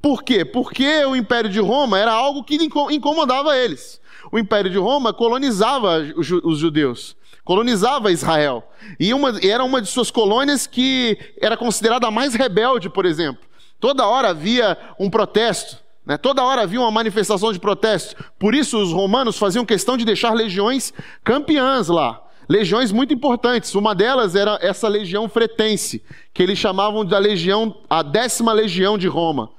Por 0.01 0.23
quê? 0.23 0.45
Porque 0.45 1.05
o 1.05 1.17
império 1.17 1.51
de 1.51 1.61
Roma 1.61 1.99
era 1.99 2.13
algo 2.13 2.45
que 2.45 2.57
incomodava 2.91 3.57
eles. 3.57 4.01
O 4.33 4.39
império 4.39 4.71
de 4.71 4.79
Roma 4.79 5.13
colonizava 5.13 5.99
os 6.17 6.59
judeus 6.59 7.17
colonizava 7.47 8.11
Israel. 8.11 8.69
E 8.99 9.15
uma, 9.15 9.39
era 9.41 9.63
uma 9.63 9.81
de 9.81 9.87
suas 9.87 10.11
colônias 10.11 10.67
que 10.67 11.17
era 11.41 11.57
considerada 11.57 12.09
a 12.09 12.11
mais 12.11 12.35
rebelde, 12.35 12.91
por 12.91 13.07
exemplo. 13.07 13.41
Toda 13.79 14.07
hora 14.07 14.31
havia 14.31 14.77
um 14.99 15.11
protesto. 15.11 15.79
Né? 16.05 16.17
Toda 16.17 16.43
hora 16.43 16.63
havia 16.63 16.81
uma 16.81 16.91
manifestação 16.91 17.53
de 17.53 17.59
protesto. 17.59 18.17
Por 18.39 18.55
isso, 18.55 18.81
os 18.81 18.93
romanos 18.93 19.39
faziam 19.39 19.65
questão 19.65 19.97
de 19.97 20.05
deixar 20.05 20.33
legiões 20.33 20.93
campeãs 21.25 21.89
lá. 21.89 22.23
Legiões 22.49 22.93
muito 22.93 23.13
importantes. 23.13 23.75
Uma 23.75 23.95
delas 23.95 24.37
era 24.37 24.59
essa 24.63 24.87
legião 24.87 25.29
fretense, 25.29 26.03
que 26.33 26.43
eles 26.43 26.59
chamavam 26.59 27.05
da 27.05 27.19
legião, 27.19 27.77
a 27.91 28.03
décima 28.03 28.53
legião 28.53 28.97
de 28.97 29.09
Roma. 29.09 29.51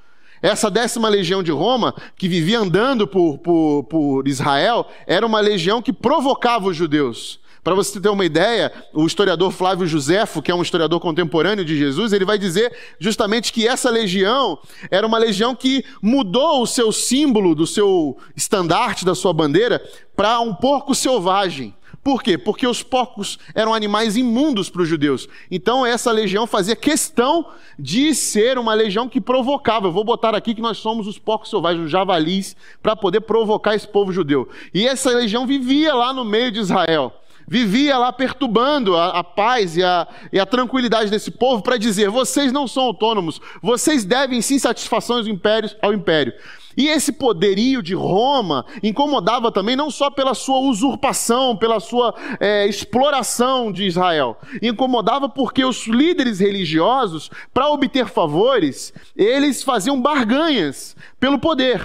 Essa 0.42 0.70
décima 0.70 1.10
legião 1.10 1.42
de 1.42 1.52
Roma, 1.52 1.94
que 2.16 2.28
vivia 2.28 2.60
andando 2.60 3.08
por, 3.08 3.40
por, 3.40 3.84
por 3.86 4.28
Israel, 4.28 4.88
era 5.06 5.26
uma 5.26 5.40
legião 5.40 5.82
que 5.82 5.92
provocava 5.92 6.70
os 6.70 6.78
judeus. 6.78 7.40
Para 7.68 7.76
você 7.76 8.00
ter 8.00 8.08
uma 8.08 8.24
ideia, 8.24 8.72
o 8.94 9.06
historiador 9.06 9.52
Flávio 9.52 9.86
Josefo, 9.86 10.42
que 10.42 10.50
é 10.50 10.56
um 10.56 10.62
historiador 10.62 11.02
contemporâneo 11.02 11.66
de 11.66 11.78
Jesus, 11.78 12.14
ele 12.14 12.24
vai 12.24 12.38
dizer 12.38 12.74
justamente 12.98 13.52
que 13.52 13.68
essa 13.68 13.90
legião 13.90 14.58
era 14.90 15.06
uma 15.06 15.18
legião 15.18 15.54
que 15.54 15.84
mudou 16.02 16.62
o 16.62 16.66
seu 16.66 16.94
símbolo, 16.94 17.54
do 17.54 17.68
seu 17.68 18.18
estandarte, 18.34 19.04
da 19.04 19.14
sua 19.14 19.34
bandeira, 19.34 19.86
para 20.16 20.40
um 20.40 20.56
porco 20.56 20.96
selvagem. 20.96 21.76
Por 22.02 22.24
quê? 22.24 22.38
Porque 22.38 22.66
os 22.66 22.82
porcos 22.82 23.38
eram 23.54 23.74
animais 23.74 24.16
imundos 24.16 24.70
para 24.70 24.84
os 24.84 24.88
judeus. 24.88 25.28
Então 25.52 25.86
essa 25.86 26.10
legião 26.10 26.48
fazia 26.48 26.74
questão 26.74 27.48
de 27.78 28.16
ser 28.16 28.58
uma 28.58 28.74
legião 28.74 29.10
que 29.10 29.20
provocava. 29.20 29.88
Eu 29.88 29.92
vou 29.92 30.06
botar 30.06 30.34
aqui 30.34 30.56
que 30.56 30.62
nós 30.62 30.78
somos 30.78 31.06
os 31.06 31.20
porcos 31.20 31.50
selvagens, 31.50 31.84
os 31.84 31.92
javalis, 31.92 32.56
para 32.82 32.96
poder 32.96 33.20
provocar 33.20 33.76
esse 33.76 33.90
povo 33.90 34.14
judeu. 34.14 34.48
E 34.74 34.88
essa 34.88 35.10
legião 35.10 35.46
vivia 35.46 35.94
lá 35.94 36.14
no 36.14 36.24
meio 36.24 36.50
de 36.50 36.62
Israel 36.62 37.14
vivia 37.48 37.98
lá 37.98 38.12
perturbando 38.12 38.96
a, 38.96 39.20
a 39.20 39.24
paz 39.24 39.78
e 39.78 39.84
a, 39.84 40.08
e 40.32 40.40
a, 40.40 40.46
tranquilidade 40.46 41.10
desse 41.10 41.32
povo 41.32 41.64
para 41.64 41.78
dizer: 41.78 42.10
vocês 42.10 42.52
não 42.52 42.68
são 42.68 42.84
autônomos, 42.84 43.40
vocês 43.62 44.04
devem 44.04 44.42
sim 44.42 44.60
satisfações 44.60 45.26
ao 45.26 45.34
império, 45.34 45.70
ao 45.82 45.94
império. 45.94 46.34
E 46.76 46.90
esse 46.90 47.12
poderio 47.12 47.82
de 47.82 47.96
Roma 47.96 48.64
incomodava 48.84 49.52
também 49.52 49.76
não 49.76 49.90
só 49.90 50.12
pela 50.12 50.36
sua 50.36 50.60
usurpação, 50.60 51.58
pela 51.58 51.80
sua 51.80 52.14
é, 52.40 52.68
exploração 52.68 53.72
de 53.72 53.86
Israel, 53.86 54.38
incomodava 54.62 55.28
porque 55.28 55.66
os 55.66 55.88
líderes 55.88 56.40
religiosos, 56.40 57.32
para 57.52 57.68
obter 57.70 58.06
favores, 58.06 58.94
eles 59.16 59.64
faziam 59.64 60.00
barganhas 60.00 60.96
pelo 61.20 61.40
poder. 61.40 61.82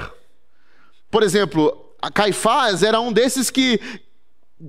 Por 1.10 1.22
exemplo, 1.22 1.74
Caifás 2.12 2.82
era 2.82 3.00
um 3.00 3.12
desses 3.12 3.48
que 3.48 3.80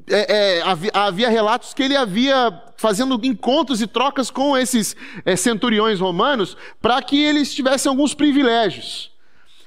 é, 0.09 0.57
é, 0.57 0.61
havia, 0.63 0.91
havia, 0.93 1.29
relatos 1.29 1.73
que 1.73 1.83
ele 1.83 1.95
havia 1.95 2.51
fazendo 2.77 3.19
encontros 3.23 3.81
e 3.81 3.87
trocas 3.87 4.31
com 4.31 4.57
esses 4.57 4.95
é, 5.23 5.35
centuriões 5.35 5.99
romanos 5.99 6.57
para 6.81 7.01
que 7.01 7.21
eles 7.21 7.53
tivessem 7.53 7.89
alguns 7.89 8.13
privilégios. 8.13 9.11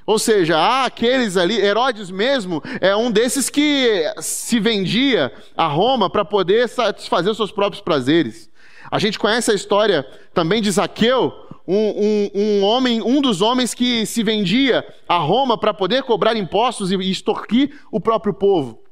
Ou 0.05 0.17
seja, 0.17 0.57
há 0.57 0.85
aqueles 0.85 1.35
ali, 1.35 1.59
Herodes 1.59 2.09
mesmo 2.09 2.61
é 2.79 2.95
um 2.95 3.11
desses 3.11 3.49
que 3.49 4.03
se 4.19 4.59
vendia 4.59 5.33
a 5.55 5.67
Roma 5.67 6.09
para 6.09 6.23
poder 6.23 6.67
satisfazer 6.69 7.31
os 7.31 7.37
seus 7.37 7.51
próprios 7.51 7.81
prazeres. 7.81 8.49
A 8.89 8.99
gente 8.99 9.19
conhece 9.19 9.51
a 9.51 9.53
história 9.53 10.03
também 10.33 10.61
de 10.61 10.71
Zaqueu, 10.71 11.33
um, 11.67 11.75
um, 11.75 12.29
um 12.33 12.63
homem, 12.63 13.01
um 13.01 13.19
dos 13.19 13.41
homens 13.41 13.73
que 13.73 14.05
se 14.05 14.23
vendia 14.23 14.85
a 15.07 15.17
Roma 15.17 15.57
para 15.57 15.73
poder 15.73 16.03
cobrar 16.03 16.37
impostos 16.37 16.89
e 16.91 16.95
extorquir 16.95 17.77
o 17.91 17.99
próprio 17.99 18.33
povo. 18.33 18.86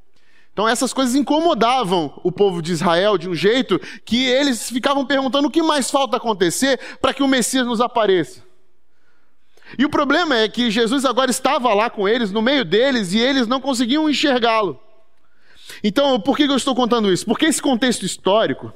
Então 0.56 0.66
essas 0.66 0.94
coisas 0.94 1.16
incomodavam 1.16 2.18
o 2.24 2.32
povo 2.32 2.62
de 2.62 2.72
Israel 2.72 3.18
de 3.18 3.28
um 3.28 3.36
jeito 3.36 3.78
que 4.06 4.26
eles 4.26 4.70
ficavam 4.70 5.06
perguntando 5.06 5.50
o 5.50 5.52
que 5.52 5.62
mais 5.62 5.92
falta 5.92 6.16
acontecer 6.16 6.80
para 7.02 7.14
que 7.14 7.22
o 7.22 7.28
Messias 7.28 7.68
nos 7.68 7.82
apareça. 7.82 8.42
E 9.78 9.84
o 9.84 9.90
problema 9.90 10.38
é 10.38 10.48
que 10.48 10.72
Jesus 10.72 11.04
agora 11.04 11.30
estava 11.30 11.74
lá 11.74 11.90
com 11.90 12.08
eles, 12.08 12.32
no 12.32 12.42
meio 12.42 12.64
deles, 12.64 13.12
e 13.12 13.20
eles 13.20 13.48
não 13.48 13.60
conseguiam 13.60 14.10
enxergá-lo. 14.10 14.80
Então, 15.84 16.22
por 16.22 16.38
que 16.38 16.44
eu 16.44 16.56
estou 16.56 16.74
contando 16.74 17.12
isso? 17.12 17.26
Porque 17.26 17.48
esse 17.48 17.62
contexto 17.62 18.06
histórico 18.06 18.72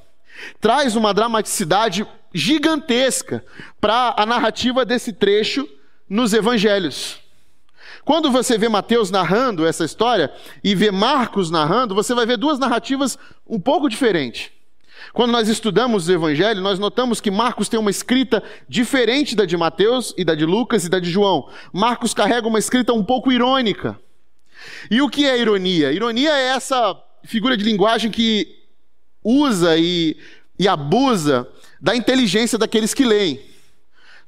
traz 0.59 0.97
uma 0.97 1.13
dramaticidade 1.13 2.05
gigantesca 2.33 3.41
para 3.79 4.15
a 4.17 4.25
narrativa 4.25 4.83
desse 4.83 5.13
trecho 5.13 5.65
nos 6.09 6.33
evangelhos. 6.33 7.21
Quando 8.09 8.31
você 8.31 8.57
vê 8.57 8.67
Mateus 8.67 9.11
narrando 9.11 9.67
essa 9.67 9.85
história 9.85 10.31
e 10.63 10.73
vê 10.73 10.89
Marcos 10.89 11.51
narrando, 11.51 11.93
você 11.93 12.15
vai 12.15 12.25
ver 12.25 12.37
duas 12.37 12.57
narrativas 12.57 13.19
um 13.47 13.59
pouco 13.59 13.87
diferentes. 13.87 14.49
Quando 15.13 15.29
nós 15.29 15.47
estudamos 15.47 16.07
o 16.07 16.11
Evangelho, 16.11 16.59
nós 16.59 16.79
notamos 16.79 17.21
que 17.21 17.29
Marcos 17.29 17.69
tem 17.69 17.79
uma 17.79 17.91
escrita 17.91 18.41
diferente 18.67 19.35
da 19.35 19.45
de 19.45 19.55
Mateus 19.55 20.11
e 20.17 20.25
da 20.25 20.33
de 20.33 20.43
Lucas 20.43 20.85
e 20.85 20.89
da 20.89 20.99
de 20.99 21.07
João. 21.07 21.51
Marcos 21.71 22.11
carrega 22.11 22.47
uma 22.47 22.57
escrita 22.57 22.93
um 22.93 23.03
pouco 23.03 23.31
irônica. 23.31 23.95
E 24.89 25.03
o 25.03 25.07
que 25.07 25.27
é 25.27 25.39
ironia? 25.39 25.91
Ironia 25.91 26.31
é 26.31 26.47
essa 26.47 26.99
figura 27.23 27.55
de 27.55 27.63
linguagem 27.63 28.09
que 28.09 28.57
usa 29.23 29.77
e, 29.77 30.17
e 30.57 30.67
abusa 30.67 31.47
da 31.79 31.95
inteligência 31.95 32.57
daqueles 32.57 32.91
que 32.91 33.05
leem. 33.05 33.48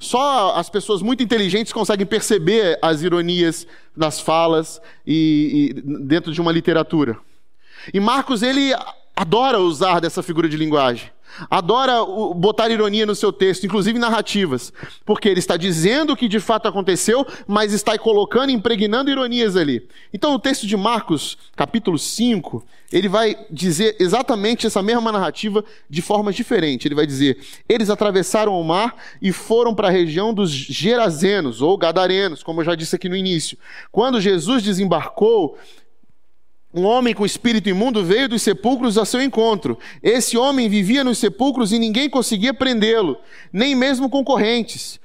Só 0.01 0.55
as 0.55 0.67
pessoas 0.67 1.03
muito 1.03 1.21
inteligentes 1.21 1.71
conseguem 1.71 2.07
perceber 2.07 2.79
as 2.81 3.03
ironias 3.03 3.67
nas 3.95 4.19
falas 4.19 4.81
e, 5.05 5.75
e 5.75 5.81
dentro 6.03 6.33
de 6.33 6.41
uma 6.41 6.51
literatura. 6.51 7.19
E 7.93 7.99
Marcos 7.99 8.41
ele 8.41 8.73
adora 9.15 9.59
usar 9.59 9.99
dessa 9.99 10.23
figura 10.23 10.49
de 10.49 10.57
linguagem. 10.57 11.11
Adora 11.49 12.03
botar 12.35 12.69
ironia 12.69 13.05
no 13.05 13.15
seu 13.15 13.31
texto, 13.31 13.65
inclusive 13.65 13.97
narrativas, 13.97 14.71
porque 15.05 15.29
ele 15.29 15.39
está 15.39 15.57
dizendo 15.57 16.13
o 16.13 16.17
que 16.17 16.27
de 16.27 16.39
fato 16.39 16.67
aconteceu, 16.67 17.25
mas 17.47 17.73
está 17.73 17.97
colocando, 17.97 18.51
impregnando 18.51 19.09
ironias 19.09 19.55
ali. 19.55 19.87
Então, 20.13 20.33
o 20.33 20.39
texto 20.39 20.67
de 20.67 20.75
Marcos, 20.77 21.37
capítulo 21.55 21.97
5, 21.97 22.65
ele 22.91 23.07
vai 23.07 23.37
dizer 23.49 23.95
exatamente 23.99 24.67
essa 24.67 24.83
mesma 24.83 25.11
narrativa 25.11 25.63
de 25.89 26.01
forma 26.01 26.33
diferente. 26.33 26.87
Ele 26.87 26.95
vai 26.95 27.07
dizer: 27.07 27.37
Eles 27.67 27.89
atravessaram 27.89 28.59
o 28.59 28.63
mar 28.63 28.95
e 29.21 29.31
foram 29.31 29.73
para 29.73 29.87
a 29.87 29.91
região 29.91 30.33
dos 30.33 30.51
Gerazenos, 30.51 31.61
ou 31.61 31.77
Gadarenos, 31.77 32.43
como 32.43 32.61
eu 32.61 32.65
já 32.65 32.75
disse 32.75 32.95
aqui 32.95 33.07
no 33.07 33.15
início. 33.15 33.57
Quando 33.91 34.19
Jesus 34.19 34.61
desembarcou, 34.61 35.57
um 36.73 36.83
homem 36.85 37.13
com 37.13 37.25
espírito 37.25 37.69
imundo 37.69 38.03
veio 38.03 38.29
dos 38.29 38.41
sepulcros 38.41 38.97
a 38.97 39.05
seu 39.05 39.21
encontro. 39.21 39.77
Esse 40.01 40.37
homem 40.37 40.69
vivia 40.69 41.03
nos 41.03 41.17
sepulcros 41.17 41.71
e 41.71 41.79
ninguém 41.79 42.09
conseguia 42.09 42.53
prendê-lo, 42.53 43.17
nem 43.51 43.75
mesmo 43.75 44.09
concorrentes, 44.09 44.99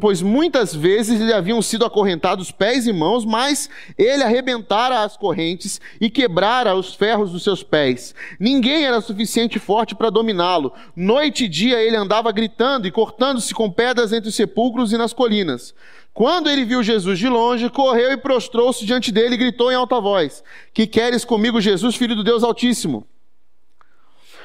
pois 0.00 0.22
muitas 0.22 0.74
vezes 0.74 1.20
lhe 1.20 1.32
haviam 1.32 1.60
sido 1.62 1.84
acorrentados 1.84 2.50
pés 2.50 2.86
e 2.86 2.92
mãos, 2.92 3.24
mas 3.24 3.68
ele 3.96 4.22
arrebentara 4.22 5.02
as 5.02 5.16
correntes 5.16 5.80
e 6.00 6.10
quebrara 6.10 6.74
os 6.74 6.94
ferros 6.94 7.32
dos 7.32 7.42
seus 7.42 7.62
pés. 7.62 8.14
Ninguém 8.38 8.84
era 8.84 9.00
suficiente 9.00 9.58
forte 9.58 9.94
para 9.94 10.10
dominá-lo. 10.10 10.72
Noite 10.94 11.44
e 11.44 11.48
dia 11.48 11.80
ele 11.80 11.96
andava 11.96 12.30
gritando 12.32 12.86
e 12.86 12.92
cortando-se 12.92 13.54
com 13.54 13.70
pedras 13.70 14.12
entre 14.12 14.28
os 14.28 14.34
sepulcros 14.34 14.92
e 14.92 14.96
nas 14.96 15.12
colinas. 15.12 15.74
Quando 16.14 16.50
ele 16.50 16.64
viu 16.64 16.82
Jesus 16.82 17.18
de 17.18 17.28
longe, 17.28 17.70
correu 17.70 18.12
e 18.12 18.16
prostrou-se 18.16 18.84
diante 18.84 19.10
dele 19.10 19.34
e 19.34 19.38
gritou 19.38 19.72
em 19.72 19.74
alta 19.74 20.00
voz: 20.00 20.44
Que 20.72 20.86
queres 20.86 21.24
comigo, 21.24 21.60
Jesus, 21.60 21.96
filho 21.96 22.14
do 22.14 22.22
Deus 22.22 22.42
Altíssimo? 22.42 23.06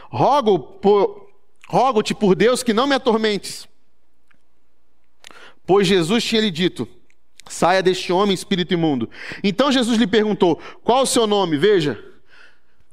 Rogo 0.10 0.60
por, 0.60 1.30
rogo-te 1.68 2.14
por 2.14 2.36
Deus 2.36 2.64
que 2.64 2.74
não 2.74 2.88
me 2.88 2.96
atormentes. 2.96 3.68
Pois 5.66 5.86
Jesus 5.86 6.24
tinha 6.24 6.42
lhe 6.42 6.52
dito: 6.52 6.88
Saia 7.50 7.84
deste 7.84 8.14
homem, 8.14 8.34
espírito 8.34 8.74
imundo. 8.74 9.10
Então 9.44 9.70
Jesus 9.70 9.98
lhe 9.98 10.08
perguntou: 10.08 10.62
Qual 10.84 11.04
o 11.04 11.08
seu 11.08 11.28
nome? 11.28 11.58
Veja. 11.58 12.07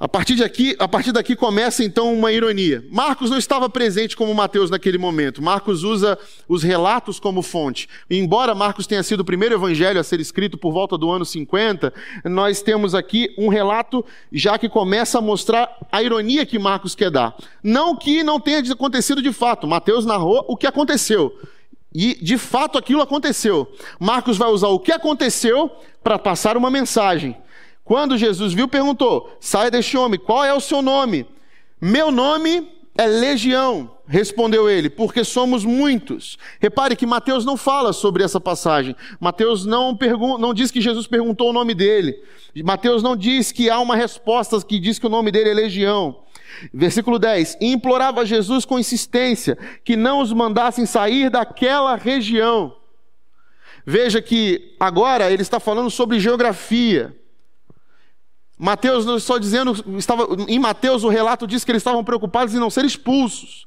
A 0.05 0.09
partir, 0.09 0.37
daqui, 0.37 0.77
a 0.79 0.87
partir 0.87 1.13
daqui 1.13 1.35
começa 1.35 1.83
então 1.83 2.13
uma 2.13 2.31
ironia. 2.31 2.85
Marcos 2.91 3.31
não 3.31 3.39
estava 3.39 3.71
presente 3.71 4.15
como 4.15 4.35
Mateus 4.35 4.69
naquele 4.69 4.99
momento. 4.99 5.41
Marcos 5.43 5.83
usa 5.83 6.19
os 6.47 6.63
relatos 6.63 7.19
como 7.19 7.41
fonte. 7.41 7.89
Embora 8.11 8.55
Marcos 8.55 8.87
tenha 8.87 9.03
sido 9.03 9.21
o 9.21 9.25
primeiro 9.25 9.55
evangelho 9.55 9.99
a 9.99 10.05
ser 10.05 10.21
escrito 10.21 10.59
por 10.59 10.75
volta 10.75 10.99
do 10.99 11.11
ano 11.11 11.25
50, 11.25 11.91
nós 12.27 12.61
temos 12.61 12.95
aqui 12.95 13.35
um 13.39 13.49
relato 13.49 14.05
já 14.31 14.59
que 14.59 14.69
começa 14.69 15.17
a 15.17 15.23
mostrar 15.23 15.75
a 15.91 16.03
ironia 16.03 16.45
que 16.45 16.59
Marcos 16.59 16.95
quer 16.95 17.11
dar. 17.11 17.35
Não 17.63 17.97
que 17.97 18.23
não 18.23 18.39
tenha 18.39 18.59
acontecido 18.59 19.23
de 19.23 19.33
fato. 19.33 19.67
Mateus 19.67 20.05
narrou 20.05 20.45
o 20.47 20.55
que 20.55 20.67
aconteceu. 20.67 21.35
E 21.95 22.23
de 22.23 22.37
fato 22.37 22.77
aquilo 22.77 23.01
aconteceu. 23.01 23.73
Marcos 23.99 24.37
vai 24.37 24.51
usar 24.51 24.69
o 24.69 24.81
que 24.81 24.93
aconteceu 24.93 25.71
para 26.03 26.19
passar 26.19 26.59
uma 26.59 26.71
mensagem. 26.71 27.35
Quando 27.85 28.17
Jesus 28.17 28.55
viu, 28.55 28.67
perguntou: 28.67 29.37
Sai 29.39 29.71
deste 29.71 29.97
homem, 29.97 30.19
qual 30.19 30.45
é 30.45 30.55
o 30.55 30.61
seu 30.61 30.81
nome? 30.81 31.27
Meu 31.81 32.11
nome 32.11 32.67
é 32.97 33.07
Legião, 33.07 33.91
respondeu 34.07 34.71
ele, 34.71 34.89
porque 34.89 35.25
somos 35.25 35.65
muitos. 35.65 36.39
Repare 36.61 36.97
que 36.97 37.05
Mateus 37.05 37.45
não 37.45 37.57
fala 37.57 37.93
sobre 37.93 38.23
essa 38.23 38.41
passagem. 38.41 38.95
Mateus 39.21 39.67
não, 39.67 39.99
não 40.39 40.55
diz 40.55 40.71
que 40.71 40.81
Jesus 40.81 41.07
perguntou 41.07 41.51
o 41.51 41.53
nome 41.53 41.75
dele. 41.75 42.17
Mateus 42.65 43.03
não 43.03 43.17
diz 43.17 43.51
que 43.51 43.69
há 43.69 43.79
uma 43.81 43.97
resposta 43.97 44.61
que 44.63 44.79
diz 44.79 44.99
que 44.99 45.07
o 45.07 45.11
nome 45.11 45.31
dele 45.31 45.51
é 45.51 45.55
Legião. 45.55 46.23
Versículo 46.73 47.19
10: 47.19 47.59
E 47.61 47.73
implorava 47.73 48.21
a 48.21 48.25
Jesus 48.25 48.65
com 48.65 48.79
insistência 48.79 49.59
que 49.85 49.97
não 49.97 50.21
os 50.21 50.33
mandassem 50.33 50.87
sair 50.87 51.29
daquela 51.29 51.97
região. 51.97 52.77
Veja 53.85 54.23
que 54.23 54.75
agora 54.81 55.31
ele 55.31 55.43
está 55.43 55.61
falando 55.61 55.91
sobre 55.91 56.21
geografia. 56.21 57.15
Mateus 58.59 59.05
não 59.05 59.17
estou 59.17 59.39
dizendo, 59.39 59.73
estava, 59.99 60.29
em 60.49 60.59
Mateus 60.59 61.03
o 61.03 61.09
relato 61.09 61.47
diz 61.47 61.65
que 61.65 61.73
eles 61.73 61.81
estavam 61.81 62.05
preocupados 62.05 62.55
em 62.55 62.59
não 62.59 62.71
ser 62.71 62.85
expulsos. 62.85 63.67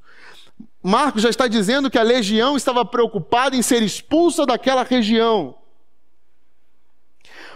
Marcos 0.82 1.22
já 1.22 1.30
está 1.30 1.48
dizendo 1.48 1.90
que 1.90 1.98
a 1.98 2.04
legião 2.04 2.56
estava 2.56 2.86
preocupada 2.86 3.56
em 3.56 3.62
ser 3.62 3.84
expulsa 3.84 4.46
daquela 4.46 4.84
região. 4.84 5.56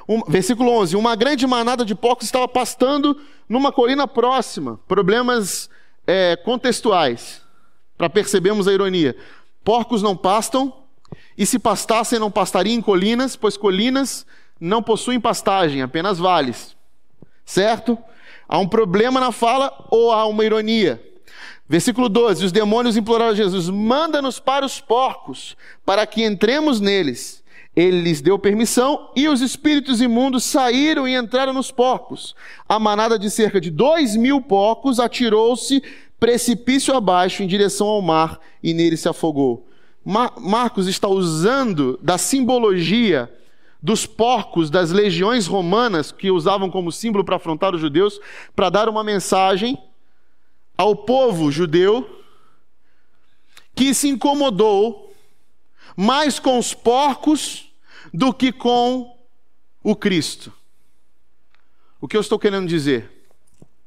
Um, 0.07 0.21
versículo 0.27 0.71
11: 0.71 0.95
Uma 0.95 1.15
grande 1.15 1.47
manada 1.47 1.85
de 1.85 1.95
porcos 1.95 2.25
estava 2.25 2.47
pastando 2.47 3.19
numa 3.47 3.71
colina 3.71 4.07
próxima. 4.07 4.79
Problemas 4.87 5.69
é, 6.05 6.35
contextuais, 6.35 7.41
para 7.97 8.09
percebermos 8.09 8.67
a 8.67 8.73
ironia. 8.73 9.15
Porcos 9.63 10.01
não 10.01 10.17
pastam, 10.17 10.73
e 11.37 11.45
se 11.45 11.57
pastassem, 11.57 12.19
não 12.19 12.31
pastariam 12.31 12.75
em 12.75 12.81
colinas, 12.81 13.35
pois 13.35 13.55
colinas 13.55 14.25
não 14.59 14.83
possuem 14.83 15.19
pastagem, 15.19 15.81
apenas 15.81 16.17
vales. 16.17 16.75
Certo? 17.51 17.97
Há 18.47 18.57
um 18.59 18.67
problema 18.67 19.19
na 19.19 19.33
fala 19.33 19.85
ou 19.89 20.09
há 20.13 20.25
uma 20.25 20.45
ironia? 20.45 21.03
Versículo 21.67 22.07
12: 22.07 22.45
Os 22.45 22.51
demônios 22.53 22.95
imploraram 22.95 23.31
a 23.31 23.35
Jesus: 23.35 23.69
Manda-nos 23.69 24.39
para 24.39 24.65
os 24.65 24.79
porcos, 24.79 25.57
para 25.85 26.07
que 26.07 26.23
entremos 26.23 26.79
neles. 26.79 27.43
Ele 27.75 27.99
lhes 27.99 28.21
deu 28.21 28.39
permissão 28.39 29.11
e 29.17 29.27
os 29.27 29.41
espíritos 29.41 29.99
imundos 29.99 30.45
saíram 30.45 31.05
e 31.05 31.13
entraram 31.13 31.51
nos 31.51 31.71
porcos. 31.71 32.37
A 32.69 32.79
manada 32.79 33.19
de 33.19 33.29
cerca 33.29 33.59
de 33.59 33.69
dois 33.69 34.15
mil 34.15 34.41
porcos 34.41 34.97
atirou-se 34.97 35.83
precipício 36.17 36.95
abaixo 36.95 37.43
em 37.43 37.47
direção 37.47 37.87
ao 37.87 38.01
mar 38.01 38.39
e 38.63 38.73
nele 38.73 38.95
se 38.95 39.09
afogou. 39.09 39.67
Mar 40.05 40.35
Marcos 40.39 40.87
está 40.87 41.09
usando 41.09 41.99
da 42.01 42.17
simbologia 42.17 43.29
dos 43.81 44.05
porcos 44.05 44.69
das 44.69 44.91
legiões 44.91 45.47
romanas 45.47 46.11
que 46.11 46.29
usavam 46.29 46.69
como 46.69 46.91
símbolo 46.91 47.23
para 47.23 47.37
afrontar 47.37 47.73
os 47.73 47.81
judeus, 47.81 48.19
para 48.55 48.69
dar 48.69 48.87
uma 48.87 49.03
mensagem 49.03 49.81
ao 50.77 50.95
povo 50.95 51.51
judeu 51.51 52.19
que 53.73 53.93
se 53.93 54.09
incomodou 54.09 55.13
mais 55.95 56.39
com 56.39 56.59
os 56.59 56.73
porcos 56.73 57.71
do 58.13 58.33
que 58.33 58.51
com 58.51 59.17
o 59.83 59.95
Cristo. 59.95 60.53
O 61.99 62.07
que 62.07 62.15
eu 62.15 62.21
estou 62.21 62.37
querendo 62.37 62.67
dizer? 62.67 63.09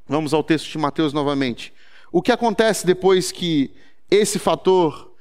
Vamos 0.06 0.34
ao 0.34 0.42
texto 0.42 0.70
de 0.70 0.78
Mateus 0.78 1.12
novamente. 1.12 1.72
O 2.12 2.22
que 2.22 2.32
acontece 2.32 2.86
depois 2.86 3.32
que 3.32 3.74
esse 4.10 4.38
fator 4.38 5.13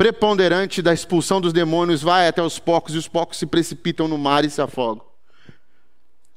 preponderante 0.00 0.80
da 0.80 0.94
expulsão 0.94 1.42
dos 1.42 1.52
demônios 1.52 2.00
vai 2.00 2.26
até 2.26 2.42
os 2.42 2.58
porcos 2.58 2.94
e 2.94 2.96
os 2.96 3.06
porcos 3.06 3.36
se 3.36 3.44
precipitam 3.44 4.08
no 4.08 4.16
mar 4.16 4.46
e 4.46 4.48
se 4.48 4.62
afogam? 4.62 5.04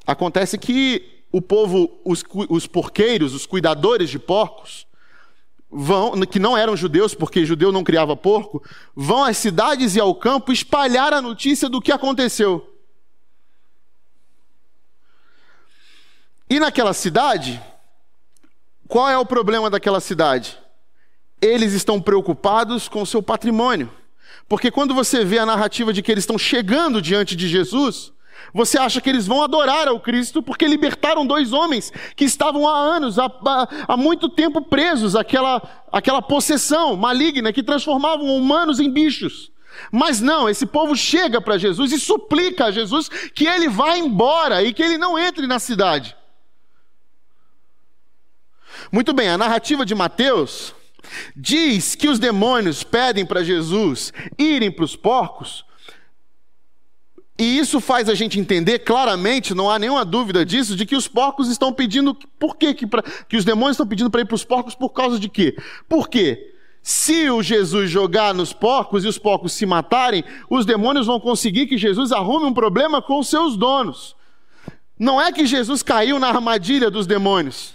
Acontece 0.06 0.58
que 0.58 1.24
o 1.32 1.42
povo, 1.42 1.90
os, 2.04 2.26
os 2.50 2.68
porqueiros, 2.68 3.34
os 3.34 3.46
cuidadores 3.46 4.10
de 4.10 4.20
porcos, 4.20 4.86
vão, 5.72 6.12
que 6.26 6.40
não 6.40 6.58
eram 6.58 6.76
judeus, 6.76 7.16
porque 7.16 7.46
judeu 7.46 7.72
não 7.72 7.86
criava 7.86 8.18
porco, 8.18 8.62
vão 8.94 9.24
às 9.24 9.38
cidades 9.38 9.96
e 9.96 10.00
ao 10.02 10.14
campo 10.14 10.52
espalhar 10.52 11.14
a 11.14 11.22
notícia 11.22 11.70
do 11.70 11.80
que 11.80 11.94
aconteceu. 11.94 12.70
E 16.50 16.60
naquela 16.60 16.92
cidade, 16.92 17.64
qual 18.90 19.08
é 19.08 19.18
o 19.18 19.26
problema 19.26 19.70
daquela 19.70 20.02
cidade? 20.02 20.62
Eles 21.44 21.74
estão 21.74 22.02
preocupados 22.02 22.88
com 22.88 23.02
o 23.02 23.06
seu 23.06 23.22
patrimônio. 23.22 23.92
Porque 24.48 24.72
quando 24.72 24.94
você 24.94 25.26
vê 25.26 25.40
a 25.40 25.46
narrativa 25.46 25.92
de 25.92 26.02
que 26.02 26.12
eles 26.12 26.24
estão 26.24 26.38
chegando 26.38 27.02
diante 27.02 27.36
de 27.36 27.48
Jesus, 27.48 28.14
você 28.54 28.78
acha 28.78 29.02
que 29.02 29.10
eles 29.10 29.28
vão 29.28 29.44
adorar 29.44 29.88
ao 29.88 30.00
Cristo 30.00 30.42
porque 30.42 30.68
libertaram 30.68 31.26
dois 31.26 31.54
homens 31.54 31.92
que 32.16 32.26
estavam 32.26 32.68
há 32.68 32.78
anos, 32.78 33.20
há, 33.20 33.30
há 33.88 33.98
muito 33.98 34.30
tempo 34.30 34.62
presos 34.62 35.16
àquela, 35.16 35.86
àquela 35.92 36.22
possessão 36.22 36.96
maligna 36.96 37.54
que 37.54 37.64
transformavam 37.64 38.36
humanos 38.36 38.80
em 38.80 38.90
bichos. 38.90 39.52
Mas 39.92 40.22
não, 40.22 40.48
esse 40.48 40.66
povo 40.66 40.96
chega 40.96 41.42
para 41.42 41.58
Jesus 41.58 41.92
e 41.92 42.00
suplica 42.00 42.66
a 42.66 42.72
Jesus 42.72 43.10
que 43.10 43.48
ele 43.48 43.68
vá 43.68 43.98
embora 43.98 44.64
e 44.64 44.74
que 44.74 44.84
ele 44.84 44.98
não 44.98 45.18
entre 45.18 45.48
na 45.48 45.60
cidade. 45.60 46.16
Muito 48.92 49.14
bem, 49.14 49.30
a 49.30 49.38
narrativa 49.38 49.86
de 49.86 49.96
Mateus 49.96 50.76
diz 51.36 51.96
que 51.96 52.08
os 52.08 52.20
demônios 52.20 52.84
pedem 52.84 53.26
para 53.26 53.44
Jesus 53.44 54.14
irem 54.38 54.72
para 54.72 54.86
os 54.86 54.96
porcos 54.96 55.66
e 57.38 57.58
isso 57.58 57.82
faz 57.82 58.08
a 58.10 58.14
gente 58.14 58.40
entender 58.40 58.80
claramente, 58.80 59.56
não 59.56 59.70
há 59.70 59.80
nenhuma 59.80 60.06
dúvida 60.06 60.46
disso, 60.46 60.76
de 60.76 60.86
que 60.86 60.96
os 60.96 61.08
porcos 61.08 61.50
estão 61.50 61.74
pedindo. 61.74 62.14
Por 62.40 62.56
quê? 62.56 62.74
Que, 62.76 62.86
pra, 62.86 63.02
que 63.02 63.36
os 63.36 63.44
demônios 63.44 63.76
estão 63.76 63.88
pedindo 63.88 64.10
para 64.10 64.22
ir 64.22 64.26
para 64.26 64.36
os 64.36 64.46
porcos 64.46 64.76
por 64.76 64.90
causa 64.90 65.18
de 65.18 65.28
quê? 65.28 65.58
Por 65.90 66.08
quê? 66.08 66.54
Se 66.82 67.30
o 67.30 67.42
Jesus 67.42 67.90
jogar 67.90 68.34
nos 68.34 68.54
porcos 68.54 69.04
e 69.04 69.08
os 69.08 69.18
porcos 69.18 69.54
se 69.54 69.66
matarem, 69.66 70.24
os 70.50 70.66
demônios 70.66 71.08
vão 71.08 71.20
conseguir 71.20 71.66
que 71.66 71.78
Jesus 71.78 72.12
arrume 72.12 72.46
um 72.46 72.54
problema 72.54 73.02
com 73.02 73.18
os 73.20 73.30
seus 73.30 73.58
donos. 73.58 74.16
Não 75.00 75.20
é 75.20 75.32
que 75.32 75.46
Jesus 75.46 75.82
caiu 75.82 76.20
na 76.20 76.28
armadilha 76.28 76.92
dos 76.92 77.08
demônios. 77.08 77.74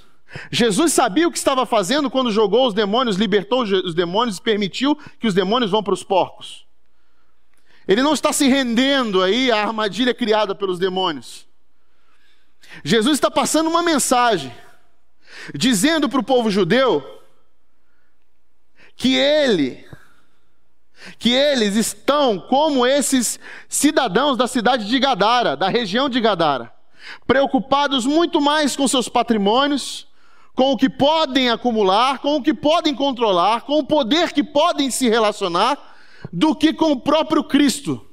Jesus 0.51 0.93
sabia 0.93 1.27
o 1.27 1.33
que 1.33 1.39
estava 1.39 1.65
fazendo 1.65 2.11
quando 2.11 2.31
jogou 2.31 2.67
os 2.67 2.75
demônios, 2.75 3.17
libertou 3.17 3.63
os 3.63 3.95
demônios 3.95 4.37
e 4.37 4.43
permitiu 4.43 4.95
que 5.19 5.27
os 5.27 5.35
demônios 5.35 5.71
vão 5.71 5.83
para 5.83 5.95
os 5.95 6.03
porcos. 6.03 6.67
Ele 7.87 8.03
não 8.03 8.13
está 8.13 8.33
se 8.33 8.47
rendendo 8.47 9.23
aí 9.23 9.51
à 9.51 9.63
armadilha 9.63 10.13
criada 10.13 10.55
pelos 10.55 10.79
demônios. 10.79 11.47
Jesus 12.85 13.15
está 13.15 13.31
passando 13.31 13.71
uma 13.71 13.83
mensagem, 13.83 14.55
dizendo 15.55 16.09
para 16.09 16.21
o 16.21 16.25
povo 16.25 16.51
judeu 16.51 17.23
que 18.95 19.17
ele, 19.17 19.87
que 21.19 21.33
eles 21.33 21.77
estão 21.77 22.39
como 22.39 22.85
esses 22.85 23.41
cidadãos 23.69 24.37
da 24.37 24.47
cidade 24.47 24.87
de 24.87 24.99
Gadara, 24.99 25.57
da 25.57 25.69
região 25.69 26.11
de 26.11 26.21
Gadara, 26.21 26.71
preocupados 27.27 28.05
muito 28.05 28.41
mais 28.41 28.77
com 28.77 28.87
seus 28.87 29.09
patrimônios, 29.09 30.08
com 30.59 30.73
o 30.73 30.77
que 30.77 30.91
podem 30.91 31.51
acumular, 31.51 32.19
com 32.19 32.35
o 32.35 32.43
que 32.43 32.53
podem 32.53 32.93
controlar, 32.93 33.61
com 33.61 33.79
o 33.79 33.87
poder 33.87 34.33
que 34.33 34.43
podem 34.43 34.91
se 34.91 35.09
relacionar, 35.09 35.97
do 36.33 36.53
que 36.53 36.73
com 36.73 36.91
o 36.91 37.01
próprio 37.01 37.45
Cristo. 37.45 38.05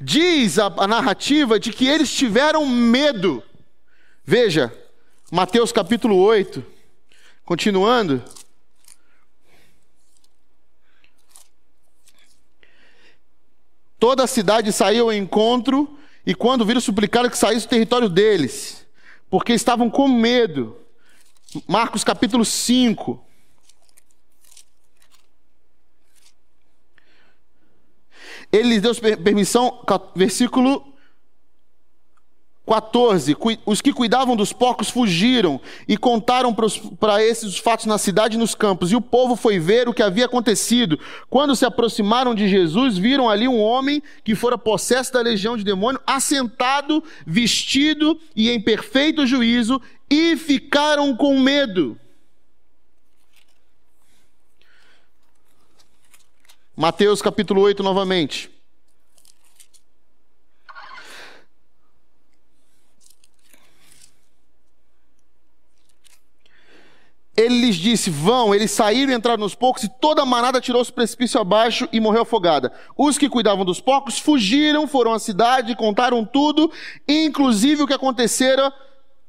Diz 0.00 0.58
a, 0.58 0.74
a 0.76 0.88
narrativa 0.88 1.60
de 1.60 1.72
que 1.72 1.86
eles 1.86 2.12
tiveram 2.12 2.66
medo. 2.66 3.40
Veja, 4.24 4.76
Mateus 5.30 5.70
capítulo 5.70 6.16
8, 6.16 6.66
continuando. 7.44 8.24
Toda 14.00 14.24
a 14.24 14.26
cidade 14.26 14.72
saiu 14.72 15.04
ao 15.04 15.12
encontro, 15.12 15.96
e 16.26 16.34
quando 16.34 16.64
viram, 16.64 16.80
suplicaram 16.80 17.30
que 17.30 17.38
saísse 17.38 17.68
do 17.68 17.70
território 17.70 18.08
deles, 18.08 18.84
porque 19.30 19.52
estavam 19.52 19.90
com 19.90 20.08
medo. 20.08 20.78
Marcos 21.66 22.04
capítulo 22.04 22.44
5. 22.44 23.24
Ele 28.52 28.68
lhes 28.70 28.82
deu 28.82 28.94
permissão, 29.16 29.84
versículo 30.14 30.95
14. 32.66 33.36
Os 33.64 33.80
que 33.80 33.92
cuidavam 33.92 34.34
dos 34.34 34.52
porcos 34.52 34.90
fugiram 34.90 35.60
e 35.86 35.96
contaram 35.96 36.52
para 36.52 37.22
esses 37.22 37.44
os 37.44 37.58
fatos 37.58 37.86
na 37.86 37.96
cidade 37.96 38.36
e 38.36 38.38
nos 38.38 38.54
campos. 38.54 38.90
E 38.90 38.96
o 38.96 39.00
povo 39.00 39.36
foi 39.36 39.58
ver 39.58 39.88
o 39.88 39.94
que 39.94 40.02
havia 40.02 40.26
acontecido. 40.26 40.98
Quando 41.30 41.54
se 41.54 41.64
aproximaram 41.64 42.34
de 42.34 42.48
Jesus, 42.48 42.98
viram 42.98 43.30
ali 43.30 43.46
um 43.46 43.60
homem 43.60 44.02
que 44.24 44.34
fora 44.34 44.58
possesso 44.58 45.12
da 45.12 45.20
legião 45.20 45.56
de 45.56 45.62
demônio, 45.62 46.00
assentado, 46.04 47.02
vestido 47.24 48.18
e 48.34 48.50
em 48.50 48.60
perfeito 48.60 49.24
juízo, 49.26 49.80
e 50.10 50.36
ficaram 50.36 51.16
com 51.16 51.38
medo. 51.38 51.96
Mateus 56.76 57.22
capítulo 57.22 57.62
8 57.62 57.82
novamente. 57.82 58.55
Ele 67.36 67.60
lhes 67.66 67.76
disse: 67.76 68.08
Vão. 68.08 68.54
Eles 68.54 68.70
saíram 68.70 69.12
e 69.12 69.14
entraram 69.14 69.40
nos 69.40 69.54
porcos, 69.54 69.84
e 69.84 69.88
toda 69.88 70.22
a 70.22 70.26
manada 70.26 70.60
tirou-se 70.60 70.92
precipício 70.92 71.40
abaixo 71.40 71.88
e 71.92 72.00
morreu 72.00 72.22
afogada. 72.22 72.72
Os 72.96 73.18
que 73.18 73.28
cuidavam 73.28 73.64
dos 73.64 73.80
porcos 73.80 74.18
fugiram, 74.18 74.86
foram 74.86 75.12
à 75.12 75.18
cidade, 75.18 75.76
contaram 75.76 76.24
tudo, 76.24 76.70
inclusive 77.06 77.82
o 77.82 77.86
que 77.86 77.92
acontecera 77.92 78.72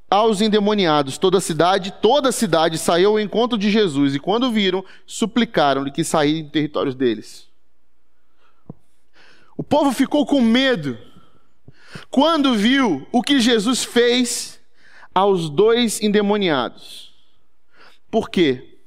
aos 0.09 0.39
endemoniados. 0.39 1.17
Toda 1.17 1.39
a 1.39 1.41
cidade, 1.41 1.93
toda 2.01 2.29
a 2.29 2.31
cidade 2.31 2.77
saiu 2.77 3.11
ao 3.11 3.19
encontro 3.19 3.57
de 3.57 3.69
Jesus, 3.69 4.15
e 4.15 4.19
quando 4.19 4.51
viram, 4.51 4.85
suplicaram-lhe 5.05 5.91
que 5.91 6.03
saíssem 6.03 6.49
territórios 6.49 6.95
deles. 6.95 7.45
O 9.57 9.63
povo 9.63 9.91
ficou 9.91 10.25
com 10.25 10.39
medo 10.39 10.97
quando 12.09 12.53
viu 12.53 13.07
o 13.11 13.23
que 13.23 13.39
Jesus 13.39 13.83
fez 13.83 14.59
aos 15.13 15.49
dois 15.49 15.99
endemoniados. 16.01 17.06
Por 18.17 18.31
quê? 18.31 18.79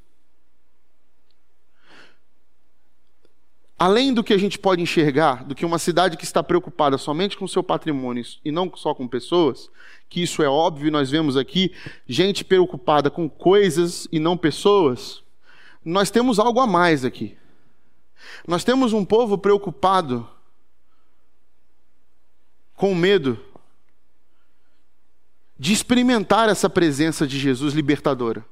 Além 3.79 4.13
do 4.13 4.25
que 4.25 4.33
a 4.33 4.37
gente 4.37 4.59
pode 4.59 4.83
enxergar, 4.83 5.45
do 5.45 5.55
que 5.55 5.65
uma 5.65 5.79
cidade 5.79 6.17
que 6.17 6.25
está 6.25 6.43
preocupada 6.43 6.99
somente 6.99 7.37
com 7.37 7.47
seu 7.47 7.63
patrimônio 7.63 8.25
e 8.45 8.51
não 8.51 8.73
só 8.75 8.93
com 8.93 9.07
pessoas, 9.07 9.71
que 10.09 10.21
isso 10.21 10.43
é 10.43 10.49
óbvio, 10.49 10.91
nós 10.91 11.13
vemos 11.13 11.37
aqui 11.37 11.73
gente 12.09 12.45
preocupada 12.45 13.09
com 13.09 13.31
coisas 13.31 14.09
e 14.11 14.19
não 14.19 14.37
pessoas, 14.37 15.23
nós 15.85 16.11
temos 16.11 16.41
algo 16.41 16.59
a 16.59 16.67
mais 16.67 17.05
aqui. 17.05 17.39
Nós 18.49 18.65
temos 18.65 18.93
um 18.93 19.05
povo 19.05 19.39
preocupado 19.39 20.29
com 22.75 22.97
medo 22.97 23.39
de 25.57 25.73
experimentar 25.73 26.49
essa 26.49 26.69
presença 26.69 27.29
de 27.29 27.39
Jesus 27.39 27.75
libertadora. 27.75 28.45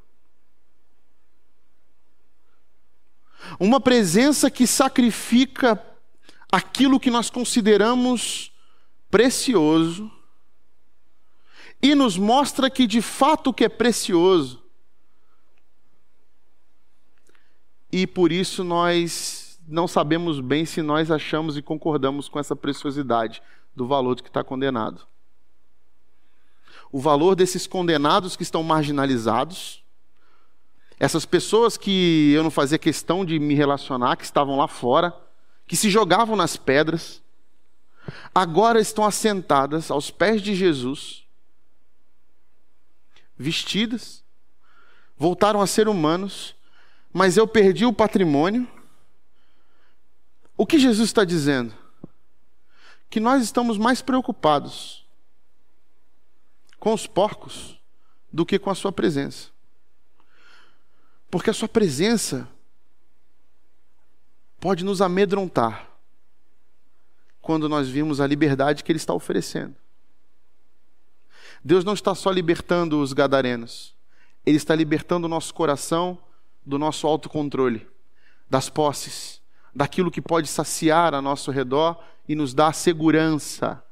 Uma 3.59 3.81
presença 3.81 4.51
que 4.51 4.67
sacrifica 4.67 5.83
aquilo 6.51 7.01
que 7.01 7.11
nós 7.11 7.31
consideramos 7.31 8.53
precioso 9.11 10.11
e 11.83 11.95
nos 11.95 12.17
mostra 12.17 12.69
que 12.71 12.87
de 12.87 13.01
fato 13.01 13.51
o 13.51 13.55
que 13.55 13.65
é 13.65 13.69
precioso. 13.69 14.63
E 17.91 18.07
por 18.07 18.33
isso 18.33 18.63
nós 18.63 19.59
não 19.67 19.87
sabemos 19.87 20.41
bem 20.41 20.65
se 20.65 20.83
nós 20.83 21.11
achamos 21.11 21.57
e 21.57 21.63
concordamos 21.63 22.29
com 22.29 22.39
essa 22.39 22.57
preciosidade 22.57 23.43
do 23.75 23.87
valor 23.87 24.15
de 24.15 24.23
que 24.23 24.29
está 24.29 24.43
condenado. 24.43 25.07
O 26.91 26.99
valor 26.99 27.35
desses 27.35 27.67
condenados 27.67 28.35
que 28.35 28.43
estão 28.43 28.63
marginalizados, 28.63 29.85
essas 30.99 31.25
pessoas 31.25 31.77
que 31.77 32.33
eu 32.33 32.43
não 32.43 32.51
fazia 32.51 32.79
questão 32.79 33.25
de 33.25 33.39
me 33.39 33.55
relacionar, 33.55 34.17
que 34.17 34.25
estavam 34.25 34.57
lá 34.57 34.67
fora, 34.67 35.15
que 35.67 35.77
se 35.77 35.91
jogavam 35.91 36.35
nas 36.35 36.57
pedras, 36.57 37.23
agora 38.35 38.81
estão 38.81 39.05
assentadas 39.05 39.91
aos 39.91 40.11
pés 40.11 40.43
de 40.43 40.55
Jesus, 40.55 41.25
vestidas, 43.37 44.25
voltaram 45.17 45.61
a 45.61 45.67
ser 45.67 45.89
humanos, 45.89 46.57
mas 47.13 47.37
eu 47.37 47.47
perdi 47.47 47.85
o 47.85 47.93
patrimônio. 47.93 48.67
O 50.57 50.67
que 50.67 50.79
Jesus 50.79 51.09
está 51.09 51.25
dizendo? 51.25 51.75
que 53.11 53.21
nós 53.21 53.43
estamos 53.43 53.79
mais 53.79 54.03
preocupados 54.03 55.07
com 56.79 56.93
os 56.93 57.07
porcos 57.07 57.81
do 58.33 58.45
que 58.45 58.59
com 58.59 58.71
a 58.71 58.75
Sua 58.75 58.93
presença. 58.93 59.49
Porque 61.31 61.51
a 61.51 61.55
Sua 61.55 61.69
presença 61.69 62.49
pode 64.61 64.85
nos 64.85 65.01
amedrontar 65.01 65.89
quando 67.41 67.69
nós 67.69 67.89
vimos 67.89 68.21
a 68.21 68.27
liberdade 68.27 68.83
que 68.83 68.93
Ele 68.93 68.99
está 68.99 69.15
oferecendo. 69.15 69.75
Deus 71.65 71.85
não 71.85 71.95
está 71.95 72.15
só 72.15 72.31
libertando 72.31 73.01
os 73.01 73.13
gadarenos, 73.13 73.95
Ele 74.45 74.57
está 74.57 74.75
libertando 74.75 75.27
o 75.27 75.31
nosso 75.31 75.53
coração 75.55 76.19
do 76.65 76.79
nosso 76.79 77.07
autocontrole, 77.07 77.89
das 78.49 78.69
posses, 78.69 79.41
daquilo 79.75 80.11
que 80.11 80.21
pode 80.21 80.49
saciar 80.49 81.15
a 81.15 81.23
nosso 81.23 81.51
redor 81.51 82.03
e 82.29 82.35
nos 82.35 82.53
dá 82.53 82.73
segurança. 82.73 83.83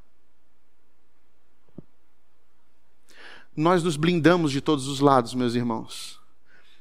Nós 3.57 3.83
nos 3.83 3.97
blindamos 3.97 4.53
de 4.53 4.61
todos 4.61 4.87
os 4.87 5.01
lados, 5.01 5.33
meus 5.33 5.55
irmãos. 5.55 6.21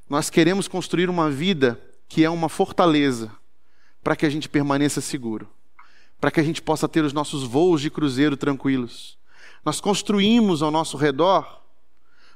Nós 0.09 0.29
queremos 0.29 0.67
construir 0.67 1.09
uma 1.09 1.29
vida 1.29 1.79
que 2.07 2.23
é 2.23 2.29
uma 2.29 2.49
fortaleza 2.49 3.31
para 4.03 4.15
que 4.15 4.25
a 4.25 4.29
gente 4.29 4.47
permaneça 4.47 5.01
seguro, 5.01 5.49
para 6.19 6.29
que 6.31 6.39
a 6.39 6.43
gente 6.43 6.61
possa 6.61 6.87
ter 6.87 7.03
os 7.03 7.13
nossos 7.13 7.43
voos 7.43 7.81
de 7.81 7.89
cruzeiro 7.89 8.37
tranquilos. 8.37 9.17
Nós 9.63 9.81
construímos 9.81 10.61
ao 10.61 10.69
nosso 10.69 10.95
redor 10.97 11.63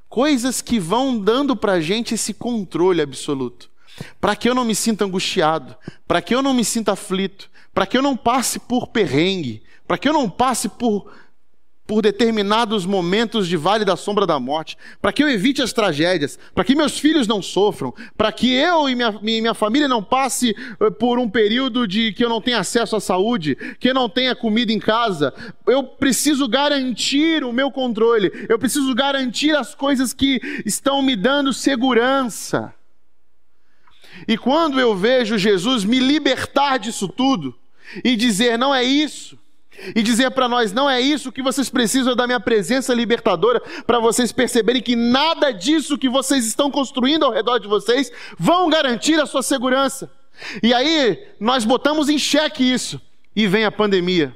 coisas 0.07 0.61
que 0.61 0.79
vão 0.79 1.19
dando 1.19 1.55
para 1.55 1.73
a 1.73 1.81
gente 1.81 2.15
esse 2.15 2.33
controle 2.33 3.01
absoluto 3.01 3.69
para 4.19 4.35
que 4.35 4.49
eu 4.49 4.55
não 4.55 4.65
me 4.65 4.75
sinta 4.75 5.05
angustiado, 5.05 5.75
para 6.07 6.21
que 6.21 6.33
eu 6.33 6.41
não 6.41 6.53
me 6.53 6.63
sinta 6.63 6.93
aflito, 6.93 7.49
para 7.73 7.85
que 7.85 7.97
eu 7.97 8.01
não 8.01 8.15
passe 8.15 8.59
por 8.59 8.87
perrengue, 8.87 9.63
para 9.87 9.97
que 9.97 10.07
eu 10.07 10.13
não 10.13 10.29
passe 10.29 10.69
por, 10.69 11.11
por 11.89 12.03
determinados 12.03 12.85
momentos 12.85 13.47
de 13.47 13.57
vale 13.57 13.83
da 13.83 13.95
sombra 13.95 14.27
da 14.27 14.39
morte, 14.39 14.77
para 15.01 15.11
que 15.11 15.23
eu 15.23 15.27
evite 15.27 15.59
as 15.59 15.73
tragédias, 15.73 16.37
para 16.53 16.63
que 16.63 16.75
meus 16.75 16.99
filhos 16.99 17.25
não 17.25 17.41
sofram, 17.41 17.91
para 18.15 18.31
que 18.31 18.53
eu 18.53 18.87
e 18.87 18.93
minha, 18.93 19.11
minha 19.23 19.53
família 19.55 19.87
não 19.87 20.03
passe 20.03 20.55
eh, 20.79 20.91
por 20.91 21.17
um 21.17 21.27
período 21.27 21.87
de 21.87 22.13
que 22.13 22.23
eu 22.23 22.29
não 22.29 22.39
tenha 22.39 22.59
acesso 22.59 22.95
à 22.95 22.99
saúde, 22.99 23.57
que 23.79 23.89
eu 23.89 23.95
não 23.95 24.07
tenha 24.07 24.35
comida 24.35 24.71
em 24.71 24.77
casa. 24.77 25.33
Eu 25.65 25.81
preciso 25.83 26.47
garantir 26.47 27.43
o 27.43 27.51
meu 27.51 27.71
controle, 27.71 28.45
eu 28.47 28.59
preciso 28.59 28.93
garantir 28.93 29.55
as 29.55 29.73
coisas 29.73 30.13
que 30.13 30.39
estão 30.67 31.01
me 31.01 31.15
dando 31.15 31.51
segurança. 31.51 32.71
E 34.27 34.37
quando 34.37 34.79
eu 34.79 34.95
vejo 34.95 35.39
Jesus 35.39 35.83
me 35.83 35.97
libertar 35.97 36.77
disso 36.77 37.07
tudo 37.07 37.57
e 38.03 38.15
dizer 38.15 38.59
não 38.59 38.75
é 38.75 38.83
isso, 38.83 39.39
e 39.95 40.01
dizer 40.01 40.31
para 40.31 40.47
nós 40.47 40.71
não 40.71 40.89
é 40.89 40.99
isso 40.99 41.31
que 41.31 41.41
vocês 41.41 41.69
precisam 41.69 42.15
da 42.15 42.25
minha 42.25 42.39
presença 42.39 42.93
libertadora 42.93 43.61
para 43.85 43.99
vocês 43.99 44.31
perceberem 44.31 44.81
que 44.81 44.95
nada 44.95 45.51
disso 45.51 45.97
que 45.97 46.09
vocês 46.09 46.45
estão 46.45 46.69
construindo 46.69 47.25
ao 47.25 47.31
redor 47.31 47.59
de 47.59 47.67
vocês 47.67 48.11
vão 48.37 48.69
garantir 48.69 49.19
a 49.19 49.25
sua 49.25 49.41
segurança. 49.41 50.11
E 50.63 50.73
aí 50.73 51.27
nós 51.39 51.65
botamos 51.65 52.09
em 52.09 52.17
xeque 52.17 52.63
isso 52.63 53.01
e 53.35 53.47
vem 53.47 53.65
a 53.65 53.71
pandemia. 53.71 54.35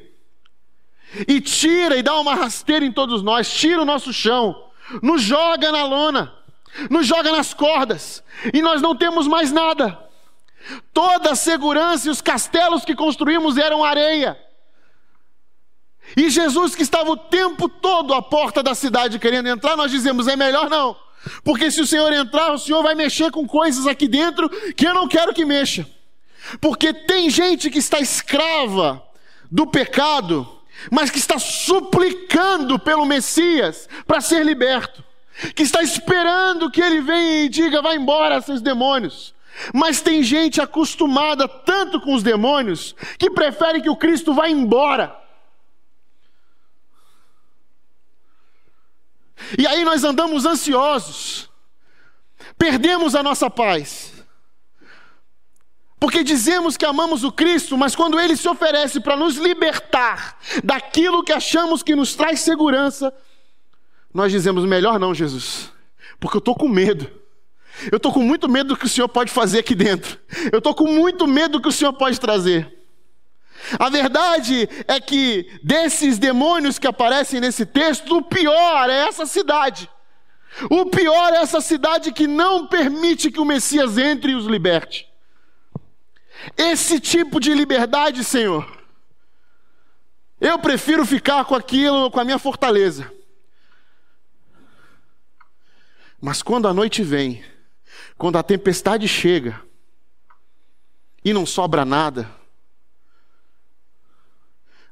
E 1.27 1.39
tira 1.39 1.95
e 1.95 2.03
dá 2.03 2.19
uma 2.19 2.36
rasteira 2.36 2.84
em 2.86 2.91
todos 2.91 3.21
nós, 3.21 3.51
tira 3.51 3.82
o 3.82 3.86
nosso 3.86 4.12
chão, 4.12 4.56
nos 5.01 5.21
joga 5.21 5.71
na 5.71 5.86
lona 5.86 6.43
nos 6.89 7.06
joga 7.06 7.32
nas 7.32 7.53
cordas 7.53 8.23
e 8.53 8.62
nós 8.62 8.82
não 8.82 8.95
temos 8.95 9.27
mais 9.27 9.51
nada. 9.51 9.99
Toda 10.93 11.32
a 11.32 11.36
segurança 11.36 12.08
e 12.08 12.12
os 12.12 12.21
castelos 12.21 12.86
que 12.86 12.95
construímos 12.95 13.58
eram 13.58 13.84
areia. 13.84 14.38
E 16.15 16.29
Jesus, 16.29 16.75
que 16.75 16.83
estava 16.83 17.09
o 17.09 17.17
tempo 17.17 17.67
todo 17.67 18.13
à 18.13 18.21
porta 18.21 18.61
da 18.61 18.75
cidade 18.75 19.19
querendo 19.19 19.47
entrar, 19.47 19.75
nós 19.75 19.91
dizemos: 19.91 20.27
é 20.27 20.35
melhor 20.35 20.69
não, 20.69 20.95
porque 21.43 21.71
se 21.71 21.81
o 21.81 21.87
Senhor 21.87 22.11
entrar, 22.13 22.51
o 22.53 22.59
Senhor 22.59 22.83
vai 22.83 22.95
mexer 22.95 23.31
com 23.31 23.47
coisas 23.47 23.87
aqui 23.87 24.07
dentro 24.07 24.49
que 24.73 24.87
eu 24.87 24.93
não 24.93 25.07
quero 25.07 25.33
que 25.33 25.45
mexa. 25.45 25.87
Porque 26.59 26.93
tem 26.93 27.29
gente 27.29 27.69
que 27.69 27.79
está 27.79 27.99
escrava 27.99 29.01
do 29.49 29.65
pecado, 29.65 30.47
mas 30.91 31.09
que 31.09 31.17
está 31.17 31.39
suplicando 31.39 32.77
pelo 32.77 33.05
Messias 33.05 33.87
para 34.05 34.19
ser 34.19 34.45
liberto 34.45 35.03
que 35.55 35.63
está 35.63 35.81
esperando 35.81 36.69
que 36.69 36.81
ele 36.81 37.01
venha 37.01 37.43
e 37.43 37.49
diga: 37.49 37.81
vai 37.81 37.95
embora, 37.95 38.41
seus 38.41 38.61
demônios. 38.61 39.33
Mas 39.73 40.01
tem 40.01 40.23
gente 40.23 40.59
acostumada 40.59 41.47
tanto 41.47 42.01
com 42.01 42.15
os 42.15 42.23
demônios 42.23 42.95
que 43.19 43.29
prefere 43.29 43.81
que 43.81 43.89
o 43.89 43.95
Cristo 43.95 44.33
vá 44.33 44.49
embora. 44.49 45.15
E 49.58 49.67
aí 49.67 49.84
nós 49.84 50.03
andamos 50.03 50.45
ansiosos, 50.45 51.49
perdemos 52.58 53.15
a 53.15 53.23
nossa 53.23 53.49
paz. 53.49 54.12
Porque 55.99 56.21
dizemos 56.21 56.75
que 56.75 56.86
amamos 56.86 57.23
o 57.23 57.32
Cristo, 57.32 57.77
mas 57.77 57.95
quando 57.95 58.19
ele 58.19 58.36
se 58.36 58.47
oferece 58.49 58.99
para 58.99 59.15
nos 59.15 59.38
libertar 59.38 60.38
daquilo 60.62 61.23
que 61.23 61.32
achamos 61.32 61.82
que 61.82 61.95
nos 61.95 62.13
traz 62.13 62.41
segurança, 62.41 63.13
nós 64.13 64.29
dizemos: 64.29 64.65
melhor 64.65 64.99
não, 64.99 65.13
Jesus, 65.13 65.71
porque 66.19 66.36
eu 66.36 66.39
estou 66.39 66.56
com 66.56 66.67
medo. 66.67 67.10
Eu 67.91 67.97
estou 67.97 68.12
com 68.12 68.21
muito 68.21 68.49
medo 68.49 68.69
do 68.69 68.77
que 68.77 68.86
o 68.86 68.89
Senhor 68.89 69.08
pode 69.08 69.32
fazer 69.32 69.60
aqui 69.60 69.73
dentro. 69.73 70.19
Eu 70.51 70.60
estou 70.60 70.75
com 70.75 70.88
muito 70.88 71.25
medo 71.25 71.53
do 71.53 71.62
que 71.62 71.69
o 71.69 71.71
Senhor 71.71 71.93
pode 71.93 72.19
trazer. 72.19 72.82
A 73.79 73.89
verdade 73.89 74.67
é 74.87 74.99
que 74.99 75.59
desses 75.63 76.19
demônios 76.19 76.77
que 76.77 76.87
aparecem 76.87 77.39
nesse 77.39 77.65
texto, 77.65 78.17
o 78.17 78.23
pior 78.23 78.89
é 78.89 79.07
essa 79.07 79.25
cidade. 79.25 79.89
O 80.69 80.85
pior 80.85 81.33
é 81.33 81.37
essa 81.37 81.61
cidade 81.61 82.11
que 82.11 82.27
não 82.27 82.67
permite 82.67 83.31
que 83.31 83.39
o 83.39 83.45
Messias 83.45 83.97
entre 83.97 84.33
e 84.33 84.35
os 84.35 84.45
liberte. 84.45 85.09
Esse 86.57 86.99
tipo 86.99 87.39
de 87.39 87.53
liberdade, 87.53 88.23
Senhor, 88.23 88.69
eu 90.39 90.59
prefiro 90.59 91.05
ficar 91.05 91.45
com 91.45 91.55
aquilo, 91.55 92.11
com 92.11 92.19
a 92.19 92.25
minha 92.25 92.37
fortaleza. 92.37 93.11
Mas 96.19 96.41
quando 96.41 96.67
a 96.67 96.73
noite 96.73 97.01
vem, 97.01 97.43
quando 98.17 98.37
a 98.37 98.43
tempestade 98.43 99.07
chega 99.07 99.59
e 101.23 101.33
não 101.33 101.45
sobra 101.45 101.83
nada, 101.85 102.29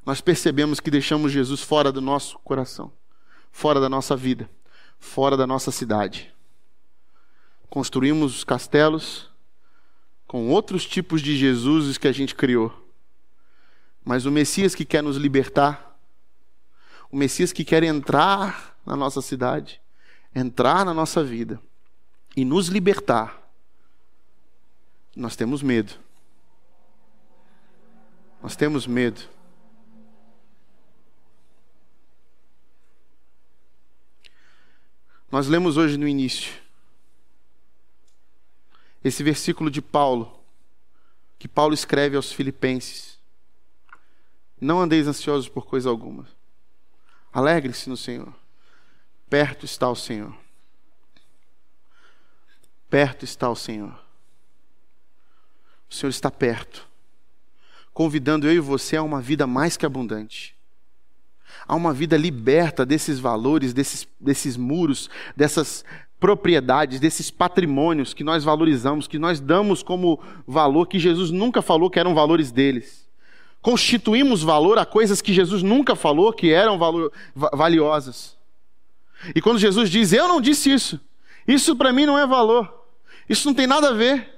nós 0.04 0.20
percebemos 0.20 0.80
que 0.80 0.90
deixamos 0.90 1.32
Jesus 1.32 1.60
fora 1.60 1.92
do 1.92 2.00
nosso 2.00 2.38
coração, 2.40 2.92
fora 3.50 3.80
da 3.80 3.88
nossa 3.88 4.16
vida, 4.16 4.50
fora 4.98 5.36
da 5.36 5.46
nossa 5.46 5.70
cidade. 5.70 6.32
Construímos 7.70 8.36
os 8.36 8.44
castelos 8.44 9.30
com 10.26 10.48
outros 10.48 10.84
tipos 10.84 11.22
de 11.22 11.36
Jesuses 11.36 11.98
que 11.98 12.08
a 12.08 12.12
gente 12.12 12.34
criou. 12.34 12.72
Mas 14.04 14.26
o 14.26 14.30
Messias 14.30 14.74
que 14.74 14.84
quer 14.84 15.02
nos 15.02 15.16
libertar, 15.16 15.96
o 17.10 17.16
Messias 17.16 17.52
que 17.52 17.64
quer 17.64 17.82
entrar 17.84 18.76
na 18.84 18.96
nossa 18.96 19.22
cidade, 19.22 19.80
entrar 20.34 20.84
na 20.84 20.92
nossa 20.92 21.22
vida 21.22 21.60
e 22.36 22.44
nos 22.44 22.68
libertar, 22.68 23.40
nós 25.14 25.36
temos 25.36 25.62
medo. 25.62 25.92
Nós 28.42 28.56
temos 28.56 28.86
medo. 28.86 29.22
Nós 35.32 35.48
lemos 35.48 35.78
hoje 35.78 35.96
no 35.96 36.06
início 36.06 36.60
esse 39.02 39.22
versículo 39.22 39.70
de 39.70 39.80
Paulo, 39.80 40.38
que 41.38 41.48
Paulo 41.48 41.72
escreve 41.72 42.16
aos 42.16 42.30
Filipenses. 42.30 43.18
Não 44.60 44.78
andeis 44.78 45.08
ansiosos 45.08 45.48
por 45.48 45.64
coisa 45.64 45.88
alguma. 45.88 46.28
Alegre-se 47.32 47.88
no 47.88 47.96
Senhor. 47.96 48.32
Perto 49.30 49.64
está 49.64 49.88
o 49.88 49.96
Senhor. 49.96 50.36
Perto 52.90 53.24
está 53.24 53.48
o 53.48 53.56
Senhor. 53.56 53.98
O 55.90 55.94
Senhor 55.94 56.10
está 56.10 56.30
perto, 56.30 56.86
convidando 57.94 58.46
eu 58.46 58.52
e 58.52 58.60
você 58.60 58.96
a 58.96 59.02
uma 59.02 59.20
vida 59.20 59.46
mais 59.46 59.78
que 59.78 59.86
abundante 59.86 60.54
a 61.66 61.74
uma 61.74 61.92
vida 61.92 62.16
liberta 62.16 62.84
desses 62.84 63.18
valores, 63.18 63.72
desses, 63.72 64.06
desses 64.20 64.56
muros, 64.56 65.08
dessas 65.36 65.84
propriedades, 66.18 67.00
desses 67.00 67.30
patrimônios 67.30 68.14
que 68.14 68.22
nós 68.22 68.44
valorizamos, 68.44 69.08
que 69.08 69.18
nós 69.18 69.40
damos 69.40 69.82
como 69.82 70.20
valor, 70.46 70.86
que 70.86 70.98
Jesus 70.98 71.30
nunca 71.30 71.60
falou 71.60 71.90
que 71.90 71.98
eram 71.98 72.14
valores 72.14 72.52
deles. 72.52 73.08
Constituímos 73.60 74.42
valor 74.42 74.78
a 74.78 74.86
coisas 74.86 75.20
que 75.20 75.32
Jesus 75.32 75.62
nunca 75.62 75.96
falou 75.96 76.32
que 76.32 76.52
eram 76.52 76.78
valor, 76.78 77.12
valiosas. 77.34 78.36
E 79.34 79.40
quando 79.40 79.58
Jesus 79.58 79.90
diz, 79.90 80.12
Eu 80.12 80.28
não 80.28 80.40
disse 80.40 80.72
isso, 80.72 81.00
isso 81.46 81.76
para 81.76 81.92
mim 81.92 82.06
não 82.06 82.18
é 82.18 82.26
valor, 82.26 82.72
isso 83.28 83.46
não 83.46 83.54
tem 83.54 83.66
nada 83.66 83.88
a 83.88 83.92
ver. 83.92 84.31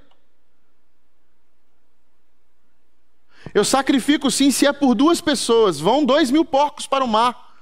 Eu 3.54 3.64
sacrifico 3.64 4.30
sim 4.32 4.50
se 4.50 4.66
é 4.66 4.72
por 4.72 4.96
duas 4.96 5.20
pessoas. 5.20 5.78
Vão 5.78 6.04
dois 6.04 6.30
mil 6.30 6.44
porcos 6.44 6.88
para 6.88 7.04
o 7.04 7.08
mar. 7.08 7.54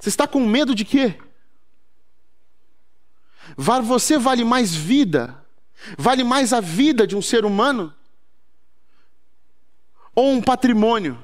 Você 0.00 0.08
está 0.08 0.26
com 0.26 0.40
medo 0.40 0.74
de 0.74 0.84
quê? 0.84 1.16
Você 3.56 4.18
vale 4.18 4.44
mais 4.44 4.74
vida? 4.74 5.42
Vale 5.96 6.24
mais 6.24 6.52
a 6.52 6.60
vida 6.60 7.06
de 7.06 7.16
um 7.16 7.22
ser 7.22 7.44
humano? 7.44 7.94
Ou 10.14 10.32
um 10.32 10.42
patrimônio 10.42 11.22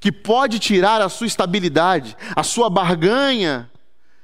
que 0.00 0.10
pode 0.10 0.58
tirar 0.58 1.02
a 1.02 1.08
sua 1.08 1.26
estabilidade, 1.26 2.16
a 2.34 2.42
sua 2.42 2.70
barganha 2.70 3.70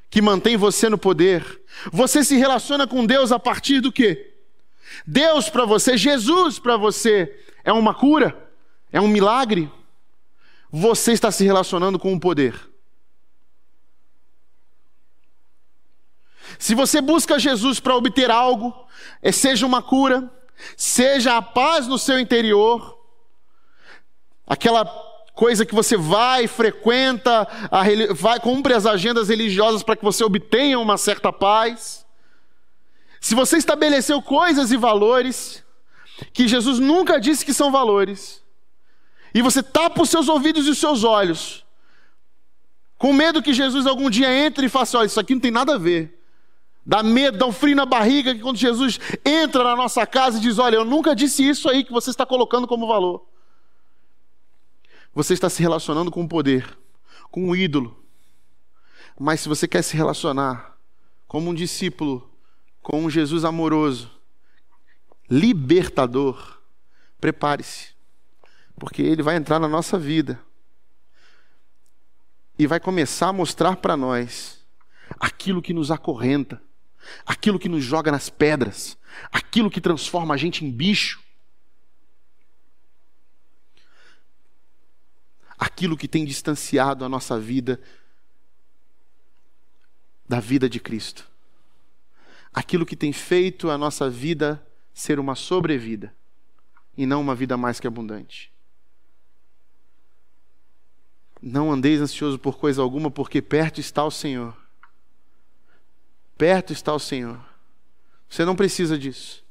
que 0.09 0.23
mantém 0.23 0.57
você 0.57 0.89
no 0.89 0.97
poder? 0.97 1.63
Você 1.93 2.25
se 2.25 2.37
relaciona 2.37 2.87
com 2.87 3.05
Deus 3.05 3.33
a 3.33 3.39
partir 3.39 3.81
do 3.81 3.93
quê? 3.93 4.34
Deus 5.07 5.49
para 5.49 5.65
você, 5.65 5.97
Jesus 5.97 6.59
para 6.59 6.77
você 6.77 7.35
é 7.65 7.73
uma 7.73 7.95
cura? 7.95 8.37
É 8.93 9.01
um 9.01 9.09
milagre? 9.09 9.71
Você 10.71 11.13
está 11.13 11.31
se 11.31 11.45
relacionando 11.45 11.99
com 11.99 12.13
o 12.13 12.21
poder. 12.21 12.55
Se 16.59 16.75
você 16.75 17.01
busca 17.01 17.39
Jesus 17.39 17.81
para 17.81 17.97
obter 17.97 18.31
algo, 18.31 18.73
é, 19.23 19.33
seja 19.33 19.67
uma 19.67 19.83
cura, 19.83 20.31
seja 20.77 21.37
a 21.37 21.43
paz 21.43 21.87
no 21.87 21.99
seu 21.99 22.19
interior, 22.19 22.99
aquela 24.47 24.85
coisa 25.35 25.67
que 25.67 25.75
você 25.75 25.97
vai, 25.97 26.47
frequenta, 26.47 27.47
a, 27.71 27.83
vai, 28.15 28.39
cumpre 28.39 28.73
as 28.73 28.87
agendas 28.87 29.29
religiosas 29.29 29.83
para 29.83 29.97
que 29.97 30.05
você 30.05 30.23
obtenha 30.25 30.79
uma 30.79 30.97
certa 30.97 31.33
paz. 31.33 32.04
Se 33.25 33.35
você 33.35 33.57
estabeleceu 33.57 34.21
coisas 34.21 34.71
e 34.71 34.77
valores 34.77 35.65
que 36.31 36.47
Jesus 36.47 36.79
nunca 36.79 37.19
disse 37.19 37.43
que 37.43 37.55
são 37.55 37.73
valores, 37.73 38.45
e 39.33 39.41
você 39.41 39.63
tapa 39.63 40.03
os 40.03 40.11
seus 40.11 40.29
ouvidos 40.29 40.67
e 40.67 40.71
os 40.71 40.77
seus 40.77 41.05
olhos, 41.05 41.65
com 42.99 43.15
medo 43.15 43.43
que 43.43 43.55
Jesus 43.55 43.87
algum 43.87 44.11
dia 44.11 44.31
entre 44.31 44.67
e 44.67 44.69
faça: 44.69 44.99
olha, 44.99 45.07
isso 45.07 45.19
aqui 45.19 45.33
não 45.33 45.41
tem 45.41 45.51
nada 45.51 45.77
a 45.77 45.79
ver. 45.79 46.23
Dá 46.85 47.03
medo, 47.03 47.39
dá 47.39 47.47
um 47.47 47.53
frio 47.53 47.75
na 47.75 47.87
barriga 47.87 48.35
que 48.35 48.43
quando 48.43 48.59
Jesus 48.59 49.01
entra 49.25 49.65
na 49.65 49.75
nossa 49.75 50.07
casa 50.07 50.37
e 50.37 50.43
diz: 50.43 50.59
Olha, 50.59 50.77
eu 50.77 50.85
nunca 50.85 51.17
disse 51.17 51.49
isso 51.49 51.67
aí 51.71 51.83
que 51.83 51.93
você 51.93 52.11
está 52.11 52.27
colocando 52.27 52.67
como 52.67 52.87
valor. 52.87 53.25
Você 55.15 55.33
está 55.33 55.49
se 55.49 55.63
relacionando 55.63 56.11
com 56.11 56.23
o 56.23 56.29
poder, 56.29 56.77
com 57.31 57.49
o 57.49 57.57
ídolo. 57.57 58.05
Mas 59.19 59.41
se 59.41 59.49
você 59.49 59.67
quer 59.67 59.81
se 59.81 59.97
relacionar 59.97 60.77
como 61.27 61.49
um 61.49 61.55
discípulo 61.55 62.34
com 62.85 63.03
um 63.03 63.09
Jesus 63.09 63.47
amoroso, 63.47 64.11
libertador, 65.29 66.61
prepare-se, 67.19 67.95
porque 68.79 69.01
ele 69.01 69.23
vai 69.23 69.37
entrar 69.37 69.59
na 69.59 69.67
nossa 69.67 69.99
vida 69.99 70.39
e 72.59 72.67
vai 72.67 72.79
começar 72.79 73.29
a 73.29 73.33
mostrar 73.33 73.77
para 73.77 73.97
nós 73.97 74.63
aquilo 75.19 75.63
que 75.63 75.73
nos 75.73 75.91
acorrenta, 75.91 76.63
aquilo 77.25 77.59
que 77.59 77.71
nos 77.71 77.83
joga 77.83 78.13
nas 78.13 78.29
pedras, 78.29 78.99
aquilo 79.33 79.71
que 79.71 79.81
transforma 79.81 80.35
a 80.35 80.37
gente 80.37 80.63
em 80.63 80.71
bicho. 80.71 81.25
Aquilo 85.59 85.97
que 85.97 86.07
tem 86.07 86.27
distanciado 86.27 87.03
a 87.03 87.09
nossa 87.09 87.41
vida 87.41 87.81
da 90.29 90.39
vida 90.39 90.69
de 90.69 90.79
Cristo 90.79 91.34
aquilo 92.55 92.87
que 92.87 92.95
tem 92.95 93.13
feito 93.13 93.69
a 93.69 93.77
nossa 93.77 94.09
vida 94.09 94.65
ser 94.93 95.19
uma 95.19 95.35
sobrevida 95.35 96.15
e 96.97 97.05
não 97.05 97.21
uma 97.21 97.35
vida 97.35 97.57
mais 97.57 97.81
que 97.81 97.87
abundante. 97.87 98.53
Não 101.43 101.71
andeis 101.71 102.01
ansioso 102.01 102.39
por 102.39 102.57
coisa 102.57 102.81
alguma, 102.81 103.11
porque 103.11 103.43
perto 103.43 103.81
está 103.81 104.05
o 104.05 104.11
Senhor. 104.11 104.57
Perto 106.39 106.73
está 106.73 106.95
o 106.95 106.99
Senhor. 106.99 107.39
Você 108.29 108.45
não 108.45 108.57
precisa 108.57 108.97
disso. 108.97 109.45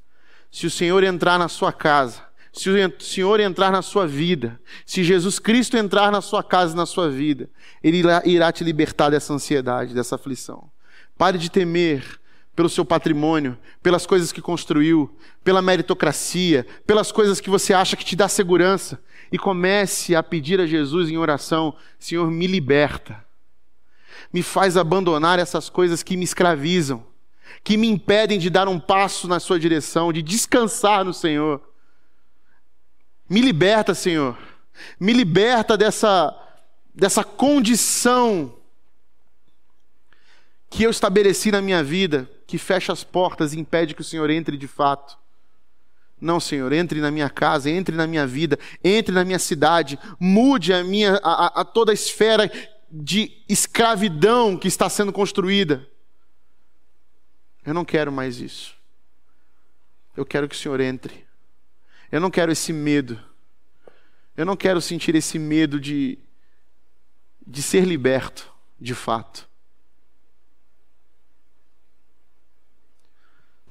Se 0.49 0.65
o 0.65 0.71
Senhor 0.71 1.03
entrar 1.03 1.37
na 1.37 1.47
sua 1.47 1.71
casa, 1.71 2.25
se 2.51 2.69
o 2.69 3.01
Senhor 3.01 3.39
entrar 3.39 3.71
na 3.71 3.81
sua 3.81 4.07
vida, 4.07 4.59
se 4.85 5.03
Jesus 5.03 5.39
Cristo 5.39 5.75
entrar 5.75 6.11
na 6.11 6.21
sua 6.21 6.43
casa 6.43 6.73
e 6.73 6.77
na 6.77 6.85
sua 6.85 7.09
vida, 7.09 7.49
Ele 7.83 8.01
irá 8.25 8.51
te 8.51 8.63
libertar 8.63 9.09
dessa 9.09 9.33
ansiedade, 9.33 9.93
dessa 9.93 10.15
aflição. 10.15 10.71
Pare 11.17 11.37
de 11.37 11.49
temer, 11.49 12.19
pelo 12.55 12.69
seu 12.69 12.85
patrimônio, 12.85 13.57
pelas 13.81 14.05
coisas 14.05 14.31
que 14.31 14.41
construiu, 14.41 15.15
pela 15.43 15.61
meritocracia, 15.61 16.65
pelas 16.85 17.11
coisas 17.11 17.39
que 17.39 17.49
você 17.49 17.73
acha 17.73 17.95
que 17.95 18.05
te 18.05 18.15
dá 18.15 18.27
segurança, 18.27 19.01
e 19.31 19.37
comece 19.37 20.15
a 20.15 20.21
pedir 20.21 20.61
a 20.61 20.67
Jesus 20.67 21.09
em 21.09 21.17
oração: 21.17 21.75
Senhor, 21.97 22.29
me 22.29 22.47
liberta. 22.47 23.23
Me 24.31 24.43
faz 24.43 24.77
abandonar 24.77 25.39
essas 25.39 25.69
coisas 25.69 26.03
que 26.03 26.15
me 26.15 26.23
escravizam, 26.23 27.03
que 27.63 27.77
me 27.77 27.87
impedem 27.87 28.39
de 28.39 28.49
dar 28.49 28.67
um 28.67 28.79
passo 28.79 29.27
na 29.27 29.39
sua 29.39 29.59
direção, 29.59 30.13
de 30.13 30.21
descansar 30.21 31.03
no 31.03 31.13
Senhor. 31.13 31.61
Me 33.29 33.41
liberta, 33.41 33.93
Senhor. 33.93 34.37
Me 34.99 35.13
liberta 35.13 35.75
dessa 35.75 36.39
dessa 36.93 37.23
condição 37.23 38.53
que 40.73 40.81
eu 40.81 40.89
estabeleci 40.89 41.51
na 41.51 41.61
minha 41.61 41.83
vida 41.83 42.27
que 42.47 42.57
fecha 42.57 42.91
as 42.91 43.03
portas 43.03 43.53
e 43.53 43.59
impede 43.59 43.93
que 43.93 44.01
o 44.01 44.03
Senhor 44.03 44.27
entre 44.31 44.57
de 44.57 44.67
fato. 44.67 45.19
Não, 46.19 46.39
Senhor, 46.39 46.73
entre 46.73 46.99
na 46.99 47.11
minha 47.11 47.29
casa, 47.29 47.69
entre 47.69 47.95
na 47.95 48.07
minha 48.07 48.25
vida, 48.25 48.57
entre 48.83 49.13
na 49.13 49.23
minha 49.23 49.37
cidade, 49.37 49.99
mude 50.19 50.73
a 50.73 50.83
minha 50.83 51.19
a, 51.23 51.61
a 51.61 51.63
toda 51.63 51.91
a 51.91 51.93
esfera 51.93 52.51
de 52.89 53.43
escravidão 53.47 54.57
que 54.57 54.67
está 54.67 54.89
sendo 54.89 55.13
construída. 55.13 55.87
Eu 57.63 57.75
não 57.75 57.85
quero 57.85 58.11
mais 58.11 58.39
isso. 58.39 58.75
Eu 60.17 60.25
quero 60.25 60.49
que 60.49 60.55
o 60.55 60.57
Senhor 60.57 60.79
entre. 60.79 61.23
Eu 62.11 62.19
não 62.19 62.31
quero 62.31 62.51
esse 62.51 62.73
medo. 62.73 63.19
Eu 64.35 64.45
não 64.45 64.57
quero 64.57 64.81
sentir 64.81 65.13
esse 65.13 65.37
medo 65.37 65.79
de, 65.79 66.17
de 67.45 67.61
ser 67.61 67.85
liberto, 67.85 68.51
de 68.81 68.95
fato. 68.95 69.52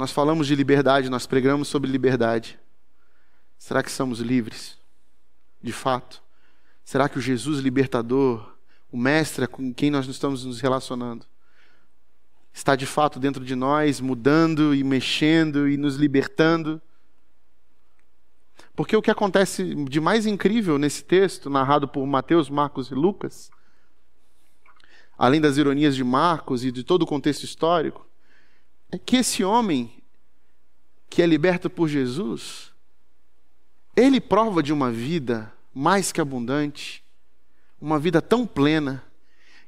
Nós 0.03 0.11
falamos 0.11 0.49
de 0.49 0.57
liberdade, 0.57 1.09
nós 1.09 1.29
pregamos 1.29 1.69
sobre 1.69 1.89
liberdade. 1.89 2.59
Será 3.57 3.85
que 3.85 3.91
somos 3.93 4.19
livres? 4.19 4.77
de 5.63 5.73
fato? 5.73 6.21
Será 6.85 7.09
que 7.09 7.19
o 7.19 7.21
Jesus 7.21 7.61
libertador, 7.61 8.53
o 8.91 8.97
mestre 8.97 9.47
com 9.47 9.73
quem 9.73 9.93
nós 9.93 10.09
estamos 10.09 10.45
nos 10.45 10.61
relacionando, 10.61 11.25
está 12.53 12.75
de 12.75 12.85
fato 12.85 13.21
dentro 13.21 13.45
de 13.45 13.55
nós, 13.55 14.01
mudando 14.01 14.75
e 14.75 14.83
mexendo 14.83 15.69
e 15.69 15.77
nos 15.77 15.95
libertando? 15.95 16.83
Porque 18.75 18.97
o 18.97 19.03
que 19.03 19.11
acontece 19.13 19.73
de 19.85 20.01
mais 20.01 20.27
incrível 20.27 20.79
nesse 20.79 21.05
texto, 21.05 21.49
narrado 21.49 21.87
por 21.87 22.05
Mateus, 22.09 22.51
Marcos 22.51 22.91
e 22.91 22.95
Lucas, 22.97 23.53
além 25.17 25.41
das 25.41 25.59
ironias 25.59 25.95
de 25.95 26.03
Marcos 26.03 26.65
e 26.65 26.73
de 26.73 26.83
todo 26.83 27.03
o 27.03 27.07
contexto 27.07 27.45
histórico, 27.45 28.11
é 28.93 28.99
que 28.99 29.17
esse 29.17 29.43
homem 29.43 29.91
que 31.09 31.23
é 31.23 31.27
liberto 31.27 31.71
por 31.71 31.89
Jesus, 31.89 32.71
ele 33.97 34.21
prova 34.21 34.63
de 34.63 34.73
uma 34.73 34.93
vida 34.93 35.53
mais 35.75 36.13
que 36.13 36.21
abundante, 36.21 37.03
uma 37.81 37.99
vida 37.99 38.21
tão 38.21 38.47
plena, 38.47 39.03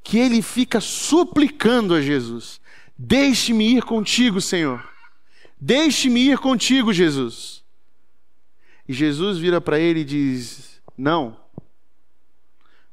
que 0.02 0.18
ele 0.18 0.42
fica 0.42 0.80
suplicando 0.80 1.94
a 1.94 2.02
Jesus: 2.02 2.60
Deixe-me 2.96 3.76
ir 3.76 3.82
contigo, 3.82 4.40
Senhor. 4.40 4.86
Deixe-me 5.58 6.20
ir 6.20 6.38
contigo, 6.38 6.92
Jesus. 6.92 7.64
E 8.86 8.92
Jesus 8.92 9.38
vira 9.38 9.60
para 9.60 9.78
ele 9.78 10.00
e 10.00 10.04
diz: 10.04 10.82
Não. 10.96 11.38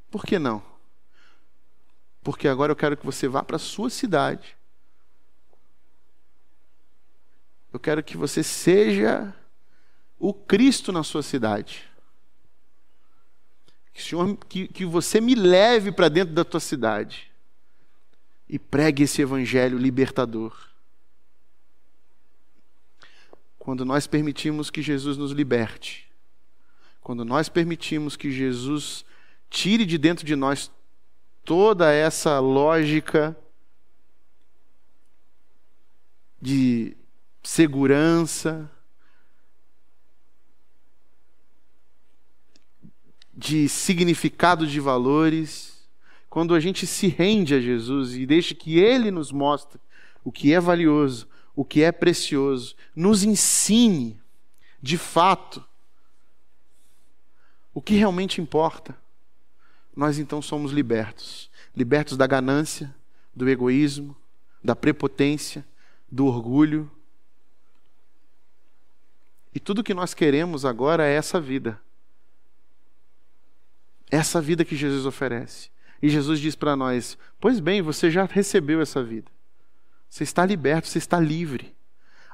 Por 0.09 0.25
que 0.25 0.39
não? 0.39 0.63
Porque 2.23 2.47
agora 2.47 2.71
eu 2.71 2.75
quero 2.75 2.95
que 2.95 3.05
você 3.05 3.27
vá 3.27 3.43
para 3.43 3.57
a 3.57 3.59
sua 3.59 3.89
cidade. 3.89 4.60
Eu 7.71 7.79
quero 7.79 8.03
que 8.03 8.17
você 8.17 8.43
seja 8.43 9.33
o 10.19 10.33
Cristo 10.33 10.91
na 10.91 11.03
sua 11.03 11.23
cidade. 11.23 11.89
Que, 13.93 14.01
Senhor, 14.01 14.37
que, 14.47 14.67
que 14.67 14.85
você 14.85 15.19
me 15.19 15.35
leve 15.35 15.91
para 15.91 16.09
dentro 16.09 16.33
da 16.33 16.43
tua 16.43 16.59
cidade 16.59 17.31
e 18.47 18.59
pregue 18.59 19.03
esse 19.03 19.21
evangelho 19.21 19.77
libertador. 19.77 20.69
Quando 23.57 23.85
nós 23.85 24.07
permitimos 24.07 24.69
que 24.69 24.81
Jesus 24.81 25.17
nos 25.17 25.31
liberte, 25.31 26.09
quando 26.99 27.23
nós 27.23 27.47
permitimos 27.47 28.15
que 28.15 28.31
Jesus 28.31 29.05
tire 29.49 29.85
de 29.85 29.97
dentro 29.97 30.25
de 30.25 30.35
nós 30.35 30.71
toda 31.43 31.91
essa 31.91 32.39
lógica 32.39 33.35
de 36.41 36.95
segurança, 37.41 38.69
de 43.33 43.67
significado 43.67 44.67
de 44.67 44.79
valores, 44.79 45.87
quando 46.29 46.53
a 46.53 46.59
gente 46.59 46.85
se 46.85 47.07
rende 47.07 47.55
a 47.55 47.59
Jesus 47.59 48.15
e 48.15 48.25
deixa 48.25 48.53
que 48.53 48.79
Ele 48.79 49.09
nos 49.09 49.31
mostre 49.31 49.79
o 50.23 50.31
que 50.31 50.53
é 50.53 50.59
valioso, 50.59 51.27
o 51.55 51.65
que 51.65 51.81
é 51.81 51.91
precioso, 51.91 52.75
nos 52.95 53.23
ensine, 53.23 54.21
de 54.81 54.97
fato, 54.97 55.63
o 57.73 57.81
que 57.81 57.95
realmente 57.95 58.39
importa, 58.39 58.95
nós 59.95 60.19
então 60.19 60.41
somos 60.41 60.71
libertos 60.71 61.51
libertos 61.75 62.17
da 62.17 62.27
ganância, 62.27 62.93
do 63.35 63.49
egoísmo, 63.49 64.15
da 64.63 64.75
prepotência, 64.75 65.65
do 66.11 66.25
orgulho. 66.25 66.89
E 69.53 69.59
tudo 69.59 69.83
que 69.83 69.93
nós 69.93 70.13
queremos 70.13 70.65
agora 70.65 71.05
é 71.05 71.13
essa 71.13 71.39
vida 71.39 71.79
essa 74.11 74.41
vida 74.41 74.65
que 74.65 74.75
Jesus 74.75 75.05
oferece. 75.05 75.71
E 76.01 76.09
Jesus 76.09 76.39
diz 76.39 76.53
para 76.53 76.75
nós: 76.75 77.17
Pois 77.39 77.61
bem, 77.61 77.81
você 77.81 78.11
já 78.11 78.25
recebeu 78.25 78.81
essa 78.81 79.01
vida. 79.01 79.31
Você 80.09 80.25
está 80.25 80.45
liberto, 80.45 80.89
você 80.89 80.97
está 80.97 81.17
livre. 81.17 81.73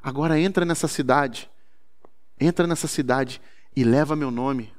Agora 0.02 0.40
entra 0.40 0.66
nessa 0.66 0.88
cidade. 0.88 1.50
Entra 2.40 2.66
nessa 2.66 2.88
cidade 2.88 3.40
e 3.76 3.84
leva 3.84 4.16
meu 4.16 4.32
nome. 4.32 4.74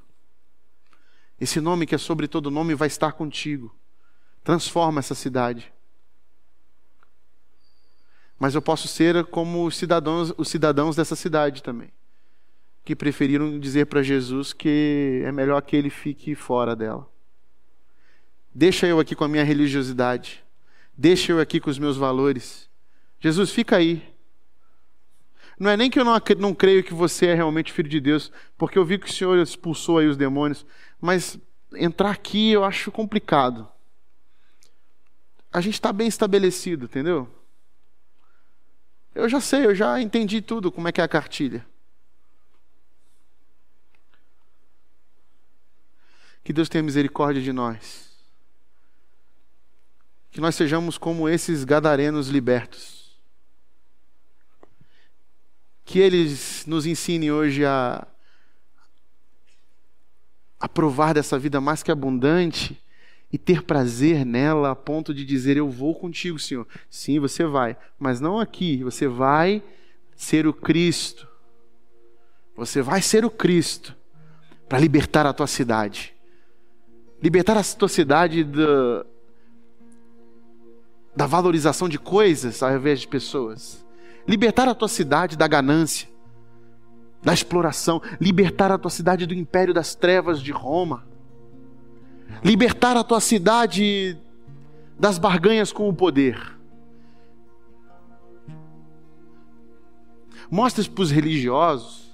Esse 1.41 1.61
nome 1.61 1.87
que 1.87 1.95
é 1.95 1.99
sobre 1.99 2.27
todo 2.27 2.51
nome 2.51 2.75
vai 2.75 2.89
estar 2.89 3.13
contigo. 3.13 3.75
Transforma 4.43 4.99
essa 4.99 5.15
cidade. 5.15 5.73
Mas 8.39 8.55
eu 8.55 8.63
posso 8.63 8.89
ser 8.89 9.25
como 9.27 9.67
os 9.67 9.77
cidadãos, 9.77 10.33
os 10.37 10.49
cidadãos 10.49 10.97
dessa 10.97 11.15
cidade 11.15 11.63
também 11.63 11.93
que 12.89 12.97
preferiram 12.97 13.61
dizer 13.61 13.85
para 13.85 14.03
Jesus 14.03 14.55
que 14.55 15.21
é 15.23 15.31
melhor 15.31 15.61
que 15.61 15.77
ele 15.77 15.91
fique 15.91 16.35
fora 16.35 16.75
dela. 16.75 17.07
Deixa 18.55 18.87
eu 18.87 18.99
aqui 18.99 19.15
com 19.15 19.25
a 19.25 19.29
minha 19.29 19.45
religiosidade. 19.45 20.43
Deixa 20.97 21.33
eu 21.33 21.39
aqui 21.39 21.61
com 21.61 21.69
os 21.69 21.79
meus 21.79 21.99
valores. 21.99 22.67
Jesus, 23.21 23.51
fica 23.51 23.77
aí. 23.77 24.03
Não 25.61 25.71
é 25.71 25.77
nem 25.77 25.91
que 25.91 26.01
eu 26.01 26.05
não, 26.05 26.19
não 26.39 26.55
creio 26.55 26.83
que 26.83 26.95
você 26.95 27.27
é 27.27 27.35
realmente 27.35 27.75
filho 27.75 27.91
de 27.91 28.01
Deus, 28.01 28.33
porque 28.57 28.79
eu 28.79 28.87
vi 28.87 28.99
que 28.99 29.07
o 29.07 29.13
Senhor 29.13 29.37
expulsou 29.37 29.99
aí 29.99 30.07
os 30.07 30.17
demônios, 30.17 30.65
mas 30.99 31.39
entrar 31.75 32.13
aqui 32.13 32.53
eu 32.53 32.65
acho 32.65 32.91
complicado. 32.91 33.69
A 35.53 35.61
gente 35.61 35.75
está 35.75 35.93
bem 35.93 36.09
estabelecido, 36.09 36.87
entendeu? 36.87 37.29
Eu 39.15 39.29
já 39.29 39.43
sei, 39.43 39.67
eu 39.67 39.75
já 39.75 40.01
entendi 40.01 40.41
tudo 40.41 40.73
como 40.73 40.89
é 40.89 40.93
que 40.93 41.03
é 41.03 41.05
a 41.05 41.09
cartilha. 41.09 41.67
Que 46.49 46.53
Deus 46.55 46.71
tenha 46.71 46.83
misericórdia 46.83 47.43
de 47.43 47.53
nós. 47.53 48.09
Que 50.31 50.41
nós 50.41 50.55
sejamos 50.55 50.97
como 50.97 51.29
esses 51.29 51.63
gadarenos 51.63 52.29
libertos. 52.29 53.21
Que 55.85 55.99
eles 55.99 56.65
nos 56.65 56.87
ensinem 56.87 57.31
hoje 57.31 57.67
a, 57.67 58.09
a 60.59 60.67
provar 60.67 61.13
dessa 61.13 61.39
vida 61.39 61.61
mais 61.61 61.83
que 61.83 61.93
abundante 61.93 62.83
e 63.31 63.37
ter 63.37 63.63
prazer 63.63 64.25
nela 64.25 64.71
a 64.71 64.75
ponto 64.75 65.13
de 65.13 65.27
dizer: 65.27 65.59
Eu 65.59 65.69
vou 65.69 65.95
contigo, 65.95 66.39
Senhor. 66.39 66.67
Sim, 66.89 67.21
você 67.21 67.45
vai, 67.45 67.77
mas 67.99 68.21
não 68.21 68.41
aqui. 68.41 68.83
Você 68.85 69.07
vai 69.07 69.63
ser 70.17 70.47
o 70.47 70.55
Cristo. 70.55 71.29
Você 72.57 72.81
vai 72.81 73.03
ser 73.03 73.23
o 73.23 73.31
Cristo 73.31 73.95
para 74.67 74.79
libertar 74.79 75.27
a 75.27 75.35
tua 75.35 75.47
cidade. 75.47 76.17
Libertar 77.23 77.57
a 77.57 77.65
tua 77.65 77.89
cidade 77.89 78.45
da, 78.45 79.05
da 81.17 81.27
valorização 81.27 81.89
de 81.89 81.99
coisas 81.99 82.63
ao 82.63 82.75
invés 82.75 83.01
de 83.01 83.09
pessoas. 83.09 83.85
Libertar 84.27 84.69
a 84.69 84.75
tua 84.75 84.89
cidade 84.89 85.37
da 85.37 85.49
ganância, 85.49 86.09
da 87.23 87.35
exploração. 87.35 88.01
Libertar 88.21 88.71
a 88.71 88.79
tua 88.79 88.91
cidade 88.91 89.27
do 89.27 89.35
império 89.35 89.75
das 89.75 89.95
trevas 89.95 90.41
de 90.41 90.53
Roma. 90.53 91.07
Libertar 92.45 92.97
a 92.97 93.03
tua 93.03 93.21
cidade 93.21 94.17
das 94.99 95.19
barganhas 95.19 95.73
com 95.73 95.89
o 95.89 95.95
poder. 95.95 96.57
Mostra 100.51 100.85
para 100.85 101.03
os 101.03 101.11
religiosos, 101.11 102.11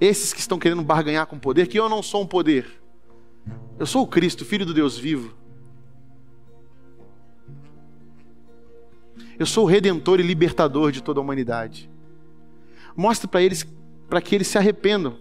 esses 0.00 0.32
que 0.32 0.40
estão 0.40 0.58
querendo 0.58 0.82
barganhar 0.82 1.26
com 1.26 1.36
o 1.36 1.40
poder, 1.40 1.68
que 1.68 1.78
eu 1.78 1.88
não 1.88 2.02
sou 2.02 2.22
um 2.22 2.26
poder. 2.26 2.79
Eu 3.80 3.86
sou 3.86 4.02
o 4.02 4.06
Cristo, 4.06 4.44
filho 4.44 4.66
do 4.66 4.74
Deus 4.74 4.98
vivo. 4.98 5.34
Eu 9.38 9.46
sou 9.46 9.64
o 9.64 9.66
redentor 9.66 10.20
e 10.20 10.22
libertador 10.22 10.92
de 10.92 11.02
toda 11.02 11.18
a 11.18 11.22
humanidade. 11.22 11.90
Mostre 12.94 13.26
para 13.26 13.40
eles, 13.40 13.66
para 14.06 14.20
que 14.20 14.34
eles 14.34 14.48
se 14.48 14.58
arrependam. 14.58 15.16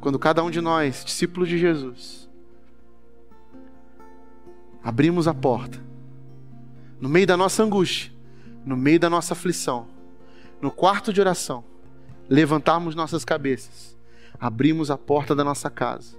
Quando 0.00 0.16
cada 0.16 0.44
um 0.44 0.50
de 0.50 0.60
nós, 0.60 1.04
discípulos 1.04 1.48
de 1.48 1.58
Jesus, 1.58 2.30
abrimos 4.80 5.26
a 5.26 5.34
porta, 5.34 5.80
no 7.00 7.08
meio 7.08 7.26
da 7.26 7.36
nossa 7.36 7.64
angústia, 7.64 8.12
no 8.64 8.76
meio 8.76 9.00
da 9.00 9.10
nossa 9.10 9.32
aflição, 9.32 9.88
no 10.60 10.70
quarto 10.70 11.12
de 11.12 11.20
oração, 11.20 11.64
levantarmos 12.28 12.94
nossas 12.94 13.24
cabeças 13.24 13.92
abrimos 14.42 14.90
a 14.90 14.98
porta 14.98 15.36
da 15.36 15.44
nossa 15.44 15.70
casa. 15.70 16.16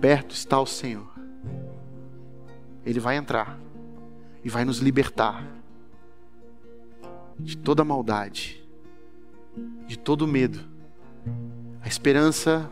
Perto 0.00 0.34
está 0.34 0.58
o 0.58 0.64
Senhor. 0.64 1.06
Ele 2.86 2.98
vai 2.98 3.18
entrar 3.18 3.60
e 4.42 4.48
vai 4.48 4.64
nos 4.64 4.78
libertar 4.78 5.46
de 7.38 7.58
toda 7.58 7.84
maldade, 7.84 8.66
de 9.86 9.98
todo 9.98 10.26
medo. 10.26 10.60
A 11.82 11.86
esperança 11.86 12.70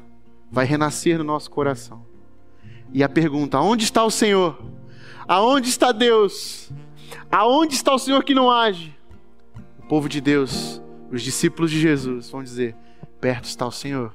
vai 0.50 0.64
renascer 0.64 1.18
no 1.18 1.24
nosso 1.24 1.50
coração. 1.50 2.02
E 2.94 3.04
a 3.04 3.10
pergunta: 3.10 3.60
onde 3.60 3.84
está 3.84 4.02
o 4.02 4.10
Senhor? 4.10 4.58
Aonde 5.28 5.68
está 5.68 5.92
Deus? 5.92 6.72
Aonde 7.30 7.74
está 7.74 7.92
o 7.92 7.98
Senhor 7.98 8.24
que 8.24 8.34
não 8.34 8.50
age? 8.50 8.96
O 9.80 9.86
povo 9.86 10.08
de 10.08 10.22
Deus, 10.22 10.80
os 11.12 11.20
discípulos 11.20 11.70
de 11.70 11.78
Jesus, 11.78 12.30
vão 12.30 12.42
dizer: 12.42 12.74
Perto 13.20 13.44
está 13.44 13.66
o 13.66 13.72
Senhor. 13.72 14.12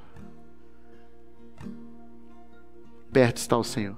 Perto 3.11 3.37
está 3.37 3.57
o 3.57 3.63
Senhor. 3.63 3.97